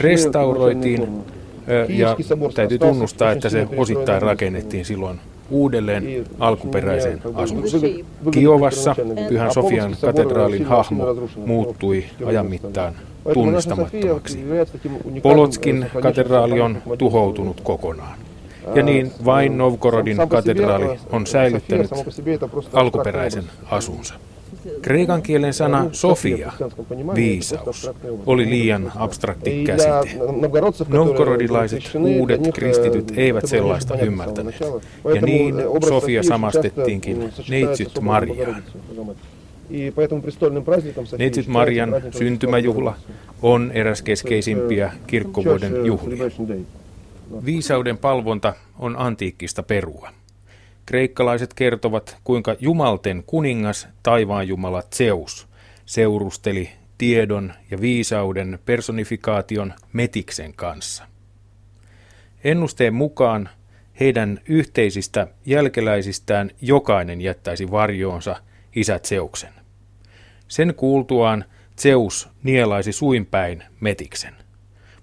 restauroitiin. 0.00 1.08
ja 1.88 2.16
täytyy 2.54 2.78
tunnustaa, 2.78 3.32
että 3.32 3.48
se 3.48 3.68
osittain 3.76 4.22
rakennettiin 4.22 4.84
silloin 4.84 5.20
uudelleen 5.50 6.24
alkuperäiseen 6.38 7.20
asuntoon. 7.34 7.82
Kiovassa 8.30 8.96
Pyhän 9.28 9.52
Sofian 9.52 9.96
katedraalin 10.00 10.64
hahmo 10.64 11.04
muuttui 11.36 12.04
ajan 12.26 12.46
mittaan 12.46 12.94
tunnistamattomaksi. 13.34 14.44
Polotskin 15.22 15.86
katedraali 16.02 16.60
on 16.60 16.82
tuhoutunut 16.98 17.60
kokonaan. 17.60 18.18
Ja 18.74 18.82
niin 18.82 19.12
vain 19.24 19.58
Novgorodin 19.58 20.28
katedraali 20.28 20.98
on 21.12 21.26
säilyttänyt 21.26 21.90
alkuperäisen 22.72 23.44
asunsa. 23.70 24.14
Kreikan 24.82 25.22
kielen 25.22 25.54
sana 25.54 25.86
Sofia, 25.92 26.52
viisaus, 27.14 27.90
oli 28.26 28.50
liian 28.50 28.92
abstrakti 28.96 29.64
käsite. 29.64 30.18
Novgorodilaiset 30.88 31.82
uudet 31.94 32.40
kristityt 32.54 33.12
eivät 33.16 33.46
sellaista 33.46 33.98
ymmärtäneet, 33.98 34.60
ja 35.14 35.20
niin 35.20 35.54
Sofia 35.88 36.22
samastettiinkin 36.22 37.32
neitsyt 37.48 38.00
Marjaan. 38.00 38.62
Neitsyt 41.18 41.46
Marjan 41.46 41.94
syntymäjuhla 42.10 42.94
on 43.42 43.70
eräs 43.74 44.02
keskeisimpiä 44.02 44.92
kirkkovuoden 45.06 45.86
juhlia. 45.86 46.24
Viisauden 47.44 47.98
palvonta 47.98 48.54
on 48.78 48.96
antiikkista 48.98 49.62
perua. 49.62 50.10
Kreikkalaiset 50.88 51.54
kertovat, 51.54 52.16
kuinka 52.24 52.56
jumalten 52.60 53.22
kuningas, 53.26 53.88
taivaan 54.02 54.48
jumala 54.48 54.82
Zeus, 54.94 55.48
seurusteli 55.86 56.70
tiedon 56.98 57.52
ja 57.70 57.80
viisauden 57.80 58.58
personifikaation 58.64 59.74
Metiksen 59.92 60.54
kanssa. 60.54 61.04
Ennusteen 62.44 62.94
mukaan 62.94 63.48
heidän 64.00 64.40
yhteisistä 64.48 65.26
jälkeläisistään 65.46 66.50
jokainen 66.60 67.20
jättäisi 67.20 67.70
varjoonsa 67.70 68.36
isä 68.76 68.98
Zeuksen. 68.98 69.52
Sen 70.48 70.74
kuultuaan 70.74 71.44
Zeus 71.78 72.28
nielaisi 72.42 72.92
suinpäin 72.92 73.62
Metiksen, 73.80 74.34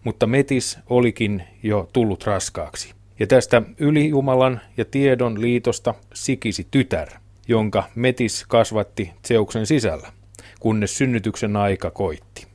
mutta 0.03 0.27
Metis 0.27 0.77
olikin 0.89 1.43
jo 1.63 1.89
tullut 1.93 2.23
raskaaksi. 2.23 2.93
Ja 3.19 3.27
tästä 3.27 3.61
ylijumalan 3.77 4.61
ja 4.77 4.85
tiedon 4.85 5.41
liitosta 5.41 5.93
sikisi 6.13 6.67
tytär, 6.71 7.09
jonka 7.47 7.83
Metis 7.95 8.45
kasvatti 8.47 9.11
Zeuksen 9.27 9.65
sisällä, 9.65 10.11
kunnes 10.59 10.97
synnytyksen 10.97 11.55
aika 11.55 11.91
koitti. 11.91 12.47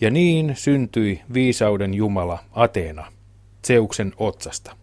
Ja 0.00 0.10
niin 0.10 0.56
syntyi 0.56 1.22
viisauden 1.34 1.94
jumala 1.94 2.38
Ateena, 2.52 3.12
Zeuksen 3.66 4.12
otsasta. 4.16 4.76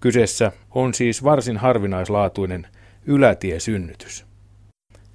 Kyseessä 0.00 0.52
on 0.70 0.94
siis 0.94 1.24
varsin 1.24 1.56
harvinaislaatuinen 1.56 2.66
ylätiesynnytys. 3.06 4.24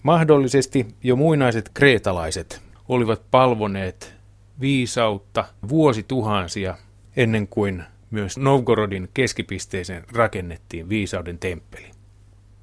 Mahdollisesti 0.04 0.88
jo 1.04 1.16
muinaiset 1.16 1.70
kreetalaiset 1.74 2.62
olivat 2.90 3.22
palvoneet 3.32 4.14
viisautta 4.60 5.46
vuosituhansia 5.70 6.78
ennen 7.16 7.48
kuin 7.48 7.84
myös 8.14 8.38
Novgorodin 8.38 9.10
keskipisteeseen 9.14 10.04
rakennettiin 10.12 10.90
viisauden 10.90 11.38
temppeli. 11.38 11.92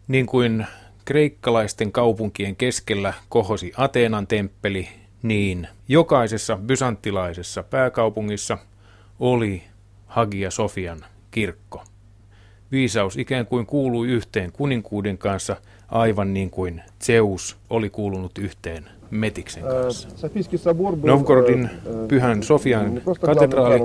Niin 0.08 0.26
kuin 0.26 0.66
kreikkalaisten 1.04 1.92
kaupunkien 1.92 2.56
keskellä 2.56 3.14
kohosi 3.28 3.72
Ateenan 3.76 4.26
temppeli, 4.26 4.88
niin 5.22 5.68
jokaisessa 5.88 6.56
bysanttilaisessa 6.56 7.62
pääkaupungissa 7.62 8.58
oli 9.20 9.62
Hagia 10.06 10.50
Sofian 10.50 11.04
kirkko. 11.30 11.84
Viisaus 12.72 13.16
ikään 13.16 13.46
kuin 13.46 13.66
kuului 13.66 14.08
yhteen 14.08 14.52
kuninkuuden 14.52 15.18
kanssa 15.18 15.56
aivan 15.88 16.34
niin 16.34 16.50
kuin 16.50 16.82
Zeus 17.02 17.56
oli 17.70 17.90
kuulunut 17.90 18.38
yhteen 18.38 18.99
Metiksen 19.10 19.62
kanssa. 19.62 20.08
Novgorodin 21.02 21.70
pyhän 22.08 22.42
Sofian 22.42 23.00
katedraali 23.20 23.80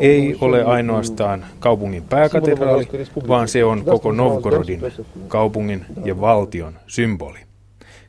ei 0.00 0.36
ole 0.40 0.64
ainoastaan 0.64 1.44
kaupungin 1.58 2.02
pääkatedraali, 2.02 2.88
vaan 3.28 3.48
se 3.48 3.64
on 3.64 3.84
koko 3.84 4.12
Novgorodin 4.12 4.80
kaupungin 5.28 5.84
ja 6.04 6.20
valtion 6.20 6.72
symboli. 6.86 7.38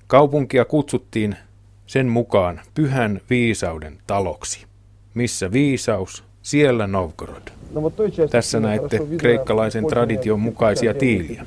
Kaupunkia 0.08 0.66
kutsuttiin 0.66 1.36
sen 1.88 2.08
mukaan 2.08 2.62
pyhän 2.74 3.22
viisauden 3.30 3.98
taloksi. 4.08 4.66
Missä 5.14 5.52
viisaus, 5.52 6.24
siellä 6.42 6.88
Novgorod. 6.88 7.48
Tässä 8.32 8.60
näette 8.60 9.00
kreikkalaisen 9.18 9.88
tradition 9.88 10.40
mukaisia 10.40 10.94
tiiliä. 10.94 11.46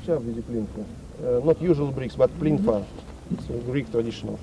Not 1.43 1.57
usual 1.69 1.91
bricks, 1.91 2.17
but 2.17 2.39
plinfa. 2.39 2.81
Greek 3.71 3.89
traditional. 3.89 4.35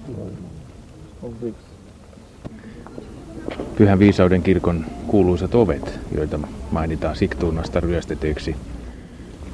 Pyhän 3.77 3.99
viisauden 3.99 4.43
kirkon 4.43 4.85
kuuluisat 5.07 5.55
ovet, 5.55 6.01
joita 6.15 6.39
mainitaan 6.71 7.17
Siktuunasta 7.17 7.81
ryöstetyiksi, 7.81 8.57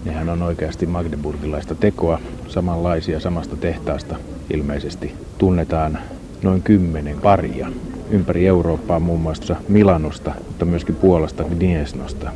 nehän 0.04 0.28
on 0.28 0.42
oikeasti 0.42 0.86
magdeburgilaista 0.86 1.74
tekoa, 1.74 2.20
samanlaisia 2.48 3.20
samasta 3.20 3.56
tehtaasta 3.56 4.16
ilmeisesti 4.54 5.14
tunnetaan 5.38 5.98
noin 6.42 6.62
kymmenen 6.62 7.20
paria 7.20 7.68
ympäri 8.10 8.46
Eurooppaa 8.46 9.00
muun 9.00 9.20
muassa 9.20 9.56
Milanosta, 9.68 10.32
mutta 10.48 10.64
myöskin 10.64 10.96
Puolasta 10.96 11.44
Gniesnosta. 11.44 12.32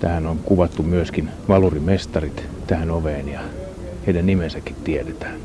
Tähän 0.00 0.26
on 0.26 0.38
kuvattu 0.38 0.82
myöskin 0.82 1.30
valurimestarit 1.48 2.48
tähän 2.66 2.90
oveen 2.90 3.28
ja 3.28 3.40
heidän 4.06 4.26
nimensäkin 4.26 4.76
tiedetään. 4.84 5.40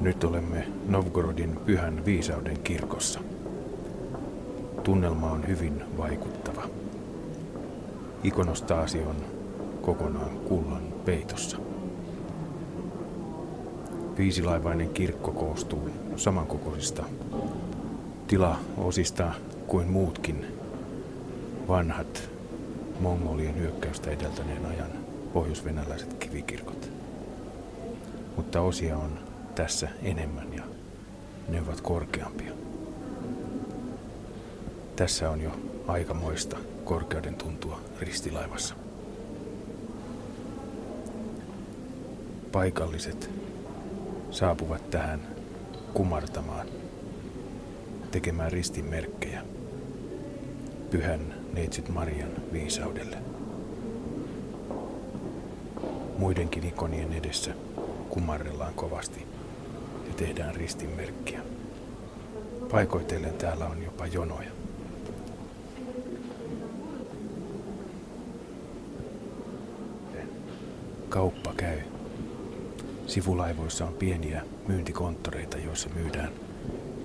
Nyt 0.00 0.24
olemme 0.24 0.66
Novgorodin 0.88 1.56
pyhän 1.66 2.04
viisauden 2.04 2.58
kirkossa. 2.60 3.20
Tunnelma 4.84 5.30
on 5.30 5.46
hyvin 5.48 5.82
vaikuttava. 5.98 6.62
ikonostaasi 8.24 8.98
on 8.98 9.16
kokonaan 9.82 10.30
kullan 10.30 10.82
peitossa. 11.04 11.56
Viisilaivainen 14.18 14.88
kirkko 14.88 15.32
koostuu 15.32 15.90
samankokoisista 16.16 17.04
tilaosista 18.26 19.32
kuin 19.66 19.88
muutkin 19.88 20.46
vanhat 21.68 22.30
mongolien 23.00 23.56
hyökkäystä 23.56 24.10
edeltäneen 24.10 24.66
ajan 24.66 24.90
pohjoisvenäläiset 25.32 26.14
kivikirkot. 26.14 26.90
Mutta 28.36 28.60
osia 28.60 28.96
on 28.96 29.29
tässä 29.60 29.88
enemmän 30.02 30.54
ja 30.54 30.62
ne 31.48 31.62
ovat 31.62 31.80
korkeampia. 31.80 32.52
Tässä 34.96 35.30
on 35.30 35.40
jo 35.40 35.50
aikamoista 35.86 36.56
korkeuden 36.84 37.34
tuntua 37.34 37.80
ristilaivassa. 38.00 38.74
Paikalliset 42.52 43.30
saapuvat 44.30 44.90
tähän 44.90 45.20
kumartamaan, 45.94 46.66
tekemään 48.10 48.52
ristinmerkkejä 48.52 49.44
pyhän 50.90 51.34
neitsyt 51.52 51.88
Marian 51.88 52.32
viisaudelle. 52.52 53.16
Muidenkin 56.18 56.66
ikonien 56.66 57.12
edessä 57.12 57.54
kumarrellaan 58.08 58.74
kovasti 58.74 59.39
tehdään 60.20 60.54
ristinmerkkiä. 60.54 61.40
Paikoitellen 62.70 63.34
täällä 63.34 63.66
on 63.66 63.82
jopa 63.82 64.06
jonoja. 64.06 64.50
Kauppa 71.08 71.52
käy. 71.56 71.78
Sivulaivoissa 73.06 73.86
on 73.86 73.92
pieniä 73.94 74.42
myyntikonttoreita, 74.68 75.58
joissa 75.58 75.88
myydään 75.94 76.32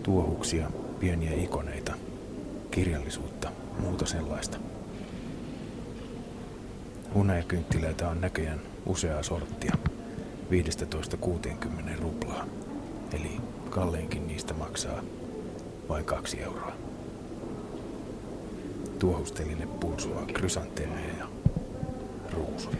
tuohuksia, 0.03 0.71
pieniä 0.99 1.31
ikoneita, 1.33 1.93
kirjallisuutta, 2.71 3.51
muuta 3.79 4.05
sellaista. 4.05 4.57
Hunajakynttiläitä 7.13 8.09
on 8.09 8.21
näköjään 8.21 8.61
useaa 8.85 9.23
sorttia, 9.23 9.77
15-60 10.51 12.01
ruplaa. 12.01 12.45
Eli 13.13 13.31
kalleinkin 13.69 14.27
niistä 14.27 14.53
maksaa 14.53 15.01
vain 15.89 16.05
kaksi 16.05 16.41
euroa. 16.41 16.71
Tuohustelille 18.99 19.67
pulsua 19.79 20.25
krysantemeja 20.33 21.17
ja 21.19 21.27
ruusuja. 22.33 22.77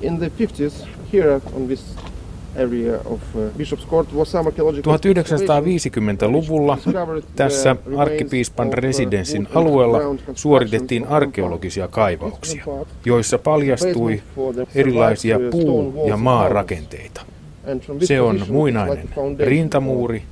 In 0.00 0.18
the 0.18 0.28
50s, 0.28 0.86
here 1.12 1.40
on 1.54 1.66
this 1.66 1.94
area 2.56 2.98
of 3.04 3.20
uh, 3.34 3.42
1950-luvulla 4.80 6.78
tässä 7.36 7.76
arkkipiispan 7.96 8.72
residenssin 8.72 9.48
alueella 9.54 9.98
suoritettiin 10.34 11.06
arkeologisia 11.06 11.88
kaivauksia, 11.88 12.64
joissa 13.04 13.38
paljastui 13.38 14.22
erilaisia 14.74 15.38
puu- 15.50 16.04
ja 16.06 16.16
maarakenteita. 16.16 17.20
Se 18.04 18.20
on 18.20 18.42
muinainen 18.48 19.08
rintamuuri, 19.38 20.22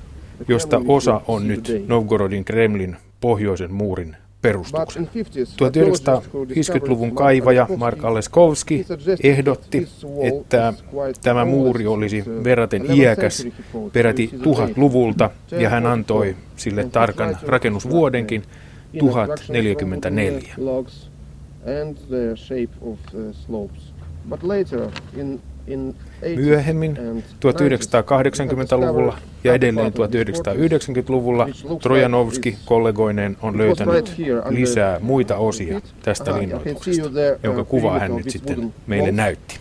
josta 0.48 0.80
osa 0.88 1.20
on 1.28 1.48
nyt 1.48 1.84
Novgorodin 1.88 2.44
Kremlin 2.44 2.96
pohjoisen 3.20 3.72
muurin 3.72 4.16
perustuksen. 4.42 5.10
1950-luvun 5.14 7.14
kaivaja 7.14 7.66
Mark 7.76 8.04
Aleskovski 8.04 8.86
ehdotti, 9.22 9.88
että 10.22 10.74
tämä 11.22 11.44
muuri 11.44 11.86
olisi 11.86 12.24
verraten 12.44 12.90
iäkäs 12.90 13.46
peräti 13.92 14.30
tuhat-luvulta 14.42 15.30
ja 15.50 15.68
hän 15.68 15.86
antoi 15.86 16.36
sille 16.56 16.84
tarkan 16.84 17.38
rakennusvuodenkin 17.42 18.42
1044. 18.98 20.54
Myöhemmin 26.36 26.96
1980-luvulla 26.96 29.18
ja 29.44 29.54
edelleen 29.54 29.92
1990-luvulla 29.92 31.48
Trojanovski 31.82 32.58
kollegoineen 32.64 33.36
on 33.42 33.58
löytänyt 33.58 34.14
lisää 34.48 35.00
muita 35.00 35.36
osia 35.36 35.80
tästä 36.02 36.38
linnoituksesta, 36.38 37.10
jonka 37.42 37.64
kuvaa 37.64 37.98
hän 37.98 38.16
nyt 38.16 38.30
sitten 38.30 38.74
meille 38.86 39.12
näytti. 39.12 39.58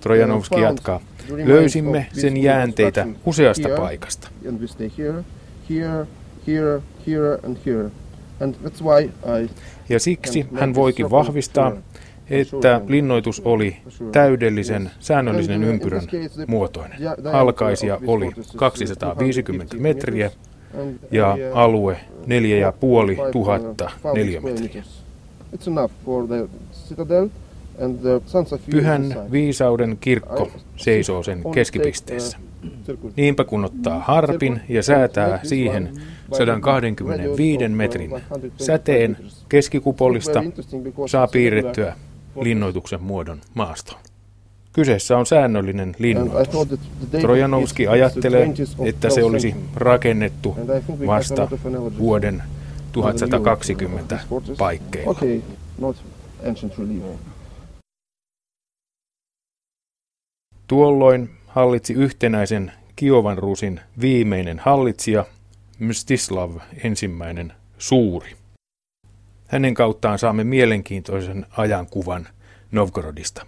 Trojanovski 0.00 0.60
jatkaa. 0.60 1.00
Löysimme 1.28 2.06
sen 2.12 2.36
jäänteitä 2.36 3.06
useasta 3.26 3.68
paikasta. 3.76 4.28
Ja 9.88 10.00
siksi 10.00 10.46
hän 10.54 10.74
voikin 10.74 11.10
vahvistaa, 11.10 11.72
että 12.30 12.80
linnoitus 12.88 13.42
oli 13.44 13.76
täydellisen 14.12 14.90
säännöllisen 15.00 15.64
ympyrän 15.64 16.02
muotoinen. 16.46 16.98
Halkaisia 17.32 18.00
oli 18.06 18.30
250 18.56 19.76
metriä 19.76 20.30
ja 21.10 21.36
alue 21.54 21.96
4500 22.26 23.90
neliömetriä. 24.14 24.82
Pyhän 28.70 29.16
viisauden 29.32 29.96
kirkko 30.00 30.50
seisoo 30.76 31.22
sen 31.22 31.42
keskipisteessä. 31.54 32.38
Niinpä 33.16 33.44
kun 33.44 33.64
ottaa 33.64 33.98
harpin 33.98 34.60
ja 34.68 34.82
säätää 34.82 35.40
siihen 35.42 35.90
125 36.32 37.68
metrin 37.68 38.10
säteen 38.56 39.16
keskikupolista, 39.48 40.44
saa 41.06 41.26
piirrettyä 41.26 41.94
linnoituksen 42.40 43.02
muodon 43.02 43.40
maastoon. 43.54 44.00
Kyseessä 44.72 45.18
on 45.18 45.26
säännöllinen 45.26 45.96
linnoitus. 45.98 46.68
Trojanovski 47.20 47.86
ajattelee, 47.86 48.48
että 48.84 49.10
se 49.10 49.24
olisi 49.24 49.54
rakennettu 49.74 50.56
vasta 51.06 51.48
vuoden 51.98 52.42
1120 52.92 54.20
paikkeilla. 54.58 55.18
Tuolloin 60.66 61.30
hallitsi 61.46 61.92
yhtenäisen 61.92 62.72
Kiovan 62.96 63.38
Rusin 63.38 63.80
viimeinen 64.00 64.58
hallitsija 64.58 65.24
Mstislav 65.78 66.50
ensimmäinen 66.84 67.52
suuri. 67.78 68.30
Hänen 69.46 69.74
kauttaan 69.74 70.18
saamme 70.18 70.44
mielenkiintoisen 70.44 71.46
ajankuvan 71.56 72.28
Novgorodista. 72.72 73.46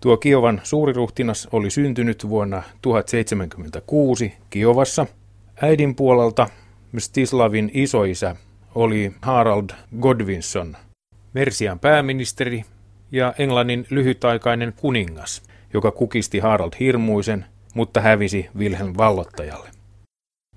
Tuo 0.00 0.16
Kiovan 0.16 0.60
suuriruhtinas 0.64 1.48
oli 1.52 1.70
syntynyt 1.70 2.28
vuonna 2.28 2.62
1076 2.82 4.32
Kiovassa. 4.50 5.06
Äidin 5.62 5.94
puolelta 5.94 6.48
Mstislavin 6.92 7.70
isoisä 7.74 8.36
oli 8.74 9.12
Harald 9.22 9.70
Godwinson, 10.00 10.76
Mersian 11.34 11.78
pääministeri 11.78 12.64
ja 13.12 13.34
Englannin 13.38 13.86
lyhytaikainen 13.90 14.72
kuningas, 14.76 15.42
joka 15.74 15.90
kukisti 15.90 16.38
Harald 16.38 16.72
Hirmuisen, 16.80 17.44
mutta 17.74 18.00
hävisi 18.00 18.48
Wilhelm 18.56 18.94
vallottajalle. 18.96 19.70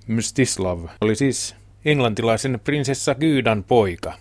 Mstislav 0.08 0.86
oli 1.02 1.16
siis 1.16 1.56
englantilaisen 1.86 2.60
prinsessa 2.64 3.16
Gydan 3.16 3.64
poika, 3.64 4.14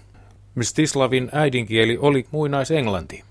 Mstislavin 0.55 1.29
äidinkieli 1.33 1.99
oli 1.99 2.27
muinaisenglanti. 2.31 3.23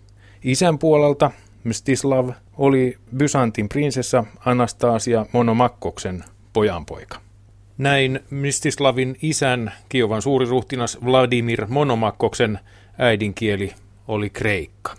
Isän 0.43 0.79
puolelta 0.79 1.31
Mstislav 1.63 2.29
oli 2.57 2.97
Byzantin 3.17 3.69
prinsessa 3.69 4.23
Anastasia 4.45 5.25
Monomakkoksen 5.31 6.23
pojanpoika. 6.53 7.17
Näin 7.77 8.19
Mstislavin 8.29 9.17
isän 9.21 9.71
Kiovan 9.89 10.21
suuriruhtinas 10.21 10.97
Vladimir 11.05 11.65
Monomakkoksen 11.67 12.59
äidinkieli 12.97 13.73
oli 14.07 14.29
kreikka. 14.29 14.95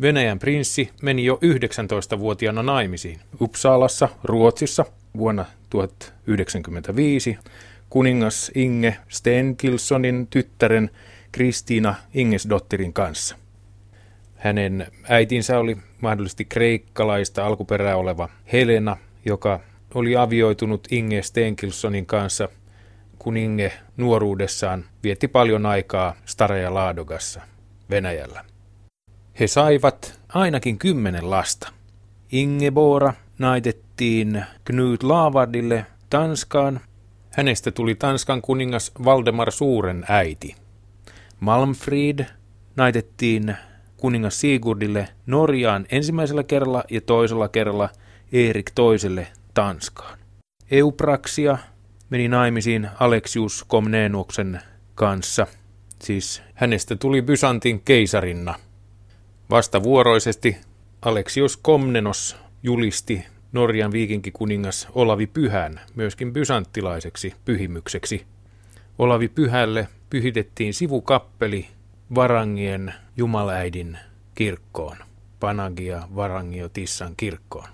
Venäjän 0.00 0.38
prinssi 0.38 0.90
meni 1.02 1.24
jo 1.24 1.34
19-vuotiaana 1.34 2.62
naimisiin 2.62 3.20
Uppsalassa, 3.40 4.08
Ruotsissa 4.24 4.84
vuonna 5.16 5.44
1095 5.70 7.38
kuningas 7.92 8.50
Inge 8.54 8.96
Stenkilsonin 9.08 10.26
tyttären 10.26 10.90
Kristiina 11.32 11.94
Ingesdottirin 12.14 12.92
kanssa. 12.92 13.36
Hänen 14.36 14.86
äitinsä 15.08 15.58
oli 15.58 15.76
mahdollisesti 16.00 16.44
kreikkalaista 16.44 17.46
alkuperää 17.46 17.96
oleva 17.96 18.28
Helena, 18.52 18.96
joka 19.24 19.60
oli 19.94 20.16
avioitunut 20.16 20.88
Inge 20.90 21.22
Stenkilsonin 21.22 22.06
kanssa, 22.06 22.48
kun 23.18 23.36
Inge 23.36 23.72
nuoruudessaan 23.96 24.84
vietti 25.02 25.28
paljon 25.28 25.66
aikaa 25.66 26.14
Staraja 26.24 26.74
Laadogassa 26.74 27.40
Venäjällä. 27.90 28.44
He 29.40 29.46
saivat 29.46 30.20
ainakin 30.28 30.78
kymmenen 30.78 31.30
lasta. 31.30 31.72
Ingeborg 32.32 33.14
naitettiin 33.38 34.44
Knut 34.64 35.02
Lavardille 35.02 35.86
Tanskaan. 36.10 36.80
Hänestä 37.32 37.70
tuli 37.70 37.94
Tanskan 37.94 38.42
kuningas 38.42 38.92
Valdemar 39.04 39.52
Suuren 39.52 40.04
äiti. 40.08 40.54
Malmfrid 41.40 42.24
naitettiin 42.76 43.56
kuningas 43.96 44.40
Sigurdille 44.40 45.08
Norjaan 45.26 45.86
ensimmäisellä 45.90 46.42
kerralla 46.42 46.84
ja 46.90 47.00
toisella 47.00 47.48
kerralla 47.48 47.88
Erik 48.32 48.70
toiselle 48.74 49.26
Tanskaan. 49.54 50.18
Eupraksia 50.70 51.58
meni 52.10 52.28
naimisiin 52.28 52.88
Aleksius 53.00 53.64
Komnenuksen 53.68 54.60
kanssa, 54.94 55.46
siis 56.02 56.42
hänestä 56.54 56.96
tuli 56.96 57.22
Byzantin 57.22 57.80
keisarinna. 57.80 58.54
Vastavuoroisesti 59.50 60.56
Aleksius 61.02 61.56
Komnenos 61.56 62.36
julisti 62.62 63.31
Norjan 63.52 63.92
viikinkikuningas 63.92 64.88
Olavi 64.94 65.26
Pyhän 65.26 65.80
myöskin 65.94 66.32
bysanttilaiseksi 66.32 67.34
pyhimykseksi. 67.44 68.26
Olavi 68.98 69.28
Pyhälle 69.28 69.88
pyhitettiin 70.10 70.74
sivukappeli 70.74 71.68
Varangien 72.14 72.94
Jumalaidin 73.16 73.98
kirkkoon, 74.34 74.96
Panagia 75.40 76.08
Varangio 76.16 76.68
Tissan 76.68 77.14
kirkkoon, 77.16 77.68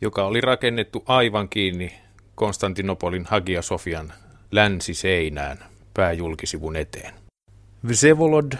joka 0.00 0.24
oli 0.24 0.40
rakennettu 0.40 1.04
aivan 1.06 1.48
kiinni 1.48 1.92
Konstantinopolin 2.34 3.24
Hagia 3.28 3.62
Sofian 3.62 4.12
länsiseinään 4.50 5.58
pääjulkisivun 5.94 6.76
eteen. 6.76 7.14
Vsevolod 7.88 8.52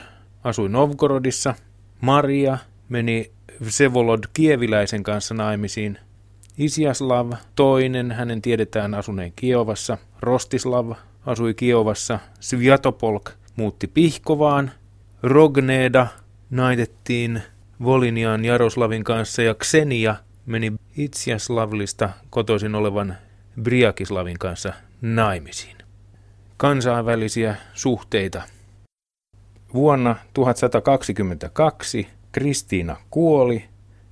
asui 0.45 0.69
Novgorodissa, 0.69 1.55
Maria 2.01 2.59
meni 2.89 3.31
Vsevolod 3.65 4.25
Kieviläisen 4.33 5.03
kanssa 5.03 5.35
naimisiin, 5.35 5.99
Isiaslav, 6.59 7.33
toinen, 7.55 8.13
hänen 8.13 8.43
tiedetään 8.43 8.95
asuneen 8.95 9.33
Kiovassa, 9.37 9.99
Rostislav 10.21 10.93
asui 11.27 11.55
Kiovassa, 11.55 12.19
Sviatopolk 12.41 13.31
muutti 13.57 13.87
Pihkovaan, 13.87 14.71
Rogneda 15.23 16.07
naitettiin 16.51 17.43
Volinian 17.85 18.45
Jaroslavin 18.45 19.05
kanssa 19.05 19.43
ja 19.43 19.55
Xenia 19.55 20.17
meni 20.47 20.73
Itsiaslavlista 20.97 22.11
kotoisin 22.31 22.75
olevan 22.75 23.17
Briakislavin 23.63 24.39
kanssa 24.39 24.73
naimisiin. 25.01 25.77
Kansainvälisiä 26.57 27.57
suhteita. 27.75 28.43
Vuonna 29.75 30.17
1122 30.35 32.09
Kristiina 32.33 32.97
kuoli 33.11 33.65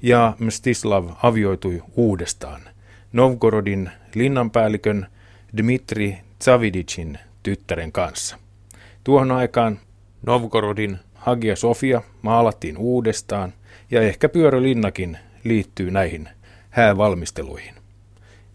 ja 0.04 0.36
Mstislav 0.38 1.08
avioitui 1.22 1.82
uudestaan 1.96 2.60
Novgorodin 3.12 3.90
linnanpäällikön 4.14 5.06
Dmitri 5.56 6.18
Tsavidicin 6.38 7.18
tyttären 7.42 7.92
kanssa. 7.92 8.38
Tuohon 9.04 9.32
aikaan 9.32 9.80
Novgorodin 10.26 10.98
Hagia 11.14 11.56
Sofia 11.56 12.02
maalattiin 12.22 12.78
uudestaan 12.78 13.52
ja 13.90 14.02
ehkä 14.02 14.28
pyörölinnakin 14.28 15.18
liittyy 15.44 15.90
näihin 15.90 16.28
häävalmisteluihin. 16.70 17.74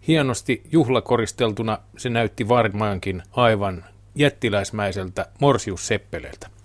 Hienosti 0.06 0.62
juhlakoristeltuna 0.72 1.78
se 1.96 2.10
näytti 2.10 2.48
varmaankin 2.48 3.22
aivan 3.32 3.84
jättiläismäiseltä 4.14 5.26
Morsius-seppeleeltä. 5.40 6.59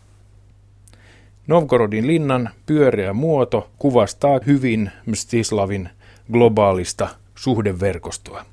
Novgorodin 1.48 2.08
linnan 2.08 2.50
pyöreä 2.66 3.14
muoto 3.14 3.70
kuvastaa 3.78 4.40
hyvin 4.46 4.92
Mstislavin 5.06 5.90
globaalista 6.32 7.08
suhdeverkostoa. 7.36 8.46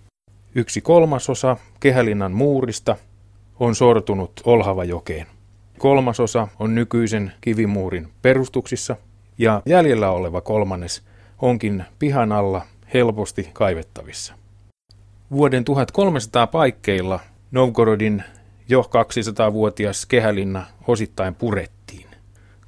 Yksi 0.55 0.81
kolmasosa 0.81 1.57
kehälinnan 1.81 2.33
muurista 2.33 2.97
on 3.61 3.75
sortunut 3.75 4.33
Olhavajokeen. 4.45 5.27
Kolmasosa 5.79 6.49
on 6.59 6.75
nykyisen 6.75 7.33
kivimuurin 7.41 8.09
perustuksissa 8.23 8.97
ja 9.39 9.63
jäljellä 9.67 10.11
oleva 10.11 10.41
kolmannes 10.41 11.03
onkin 11.43 11.85
pihan 11.99 12.33
alla 12.33 12.63
helposti 12.95 13.51
kaivettavissa. 13.53 14.35
Vuoden 15.31 15.65
1300 15.65 16.47
paikkeilla 16.47 17.21
Novgorodin 17.51 18.23
jo 18.69 18.81
200-vuotias 18.81 20.07
kehälinna 20.07 20.67
osittain 20.89 21.35
purettiin. 21.35 21.82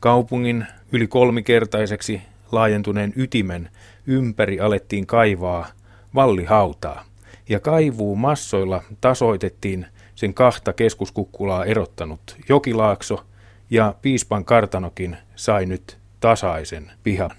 Kaupungin 0.05 0.67
yli 0.93 1.07
kolmikertaiseksi 1.07 2.23
laajentuneen 2.53 3.13
ytimen 3.17 3.71
ympäri 4.07 4.61
alettiin 4.61 5.07
kaivaa 5.07 5.67
vallihautaa, 6.15 7.05
ja 7.49 7.61
kaivuu 7.61 8.17
massoilla 8.17 8.83
tasoitettiin 9.01 9.87
sen 10.15 10.35
kahta 10.35 10.73
keskuskukkulaa 10.73 11.65
erottanut 11.65 12.37
jokilaakso, 12.49 13.27
ja 13.71 13.95
piispan 14.03 14.45
kartanokin 14.45 15.17
sai 15.37 15.67
nyt 15.67 15.99
tasaisen 16.21 16.91
pihan. 17.03 17.31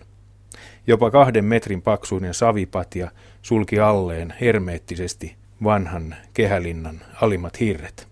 Jopa 0.87 1.11
kahden 1.11 1.45
metrin 1.45 1.81
paksuinen 1.81 2.33
savipatja 2.33 3.11
sulki 3.41 3.79
alleen 3.79 4.33
hermeettisesti 4.41 5.35
vanhan 5.63 6.15
kehälinnan 6.33 7.01
alimmat 7.21 7.59
hirret. 7.59 8.07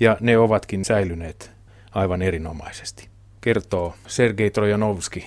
Ja 0.00 0.16
ne 0.20 0.38
ovatkin 0.38 0.84
säilyneet 0.84 1.50
aivan 1.92 2.22
erinomaisesti, 2.22 3.13
kertoo 3.44 3.94
Sergei 4.06 4.50
Trojanovski. 4.50 5.26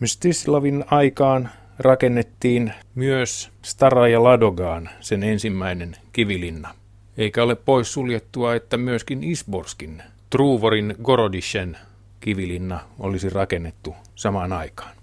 Mystislavin 0.00 0.84
aikaan 0.90 1.50
rakennettiin 1.78 2.72
myös 2.94 3.50
Staraja 3.62 4.22
Ladogaan 4.22 4.90
sen 5.00 5.22
ensimmäinen 5.22 5.96
kivilinna. 6.12 6.74
Eikä 7.18 7.42
ole 7.42 7.54
pois 7.54 7.92
suljettua, 7.92 8.54
että 8.54 8.76
myöskin 8.76 9.24
Isborskin, 9.24 10.02
Truvorin 10.30 10.94
Gorodishen 11.02 11.76
kivilinna 12.20 12.80
olisi 12.98 13.30
rakennettu 13.30 13.94
samaan 14.14 14.52
aikaan. 14.52 14.96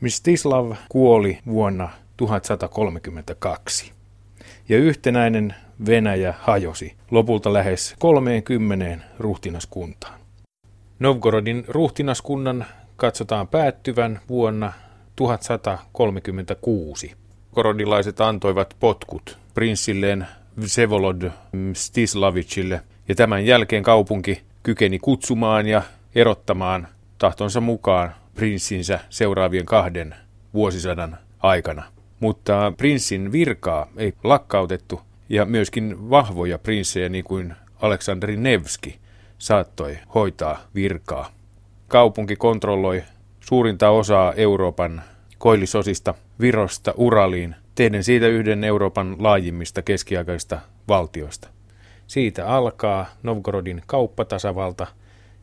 Mstislav 0.00 0.72
kuoli 0.88 1.38
vuonna 1.46 1.88
1132 2.16 3.92
ja 4.68 4.76
yhtenäinen 4.76 5.54
Venäjä 5.86 6.34
hajosi 6.40 6.94
lopulta 7.10 7.52
lähes 7.52 7.94
30 7.98 9.04
ruhtinaskuntaan. 9.18 10.27
Novgorodin 10.98 11.64
ruhtinaskunnan 11.68 12.66
katsotaan 12.96 13.48
päättyvän 13.48 14.20
vuonna 14.28 14.72
1136. 15.16 17.14
Korodilaiset 17.52 18.20
antoivat 18.20 18.76
potkut 18.80 19.38
prinssilleen 19.54 20.26
Vsevolod 20.60 21.30
Mstislavicille 21.52 22.80
ja 23.08 23.14
tämän 23.14 23.46
jälkeen 23.46 23.82
kaupunki 23.82 24.42
kykeni 24.62 24.98
kutsumaan 24.98 25.66
ja 25.66 25.82
erottamaan 26.14 26.88
tahtonsa 27.18 27.60
mukaan 27.60 28.14
prinssinsä 28.34 29.00
seuraavien 29.10 29.66
kahden 29.66 30.14
vuosisadan 30.54 31.18
aikana. 31.38 31.82
Mutta 32.20 32.72
prinssin 32.76 33.32
virkaa 33.32 33.86
ei 33.96 34.14
lakkautettu 34.24 35.00
ja 35.28 35.44
myöskin 35.44 36.10
vahvoja 36.10 36.58
prinssejä 36.58 37.08
niin 37.08 37.24
kuin 37.24 37.54
Aleksandri 37.82 38.36
Nevski 38.36 38.98
saattoi 39.38 39.98
hoitaa 40.14 40.58
virkaa. 40.74 41.30
Kaupunki 41.88 42.36
kontrolloi 42.36 43.02
suurinta 43.40 43.90
osaa 43.90 44.32
Euroopan 44.32 45.02
koillisosista 45.38 46.14
Virosta 46.40 46.94
Uraliin, 46.96 47.54
tehden 47.74 48.04
siitä 48.04 48.26
yhden 48.26 48.64
Euroopan 48.64 49.16
laajimmista 49.18 49.82
keskiaikaista 49.82 50.58
valtioista. 50.88 51.48
Siitä 52.06 52.46
alkaa 52.46 53.06
Novgorodin 53.22 53.82
kauppatasavalta, 53.86 54.86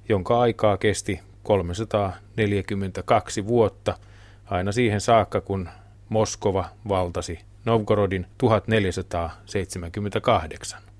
jonka 0.09 0.39
aikaa 0.39 0.77
kesti 0.77 1.19
342 1.43 3.47
vuotta, 3.47 3.97
aina 4.45 4.71
siihen 4.71 5.01
saakka 5.01 5.41
kun 5.41 5.69
Moskova 6.09 6.65
valtasi 6.89 7.39
Novgorodin 7.65 8.25
1478. 8.37 10.94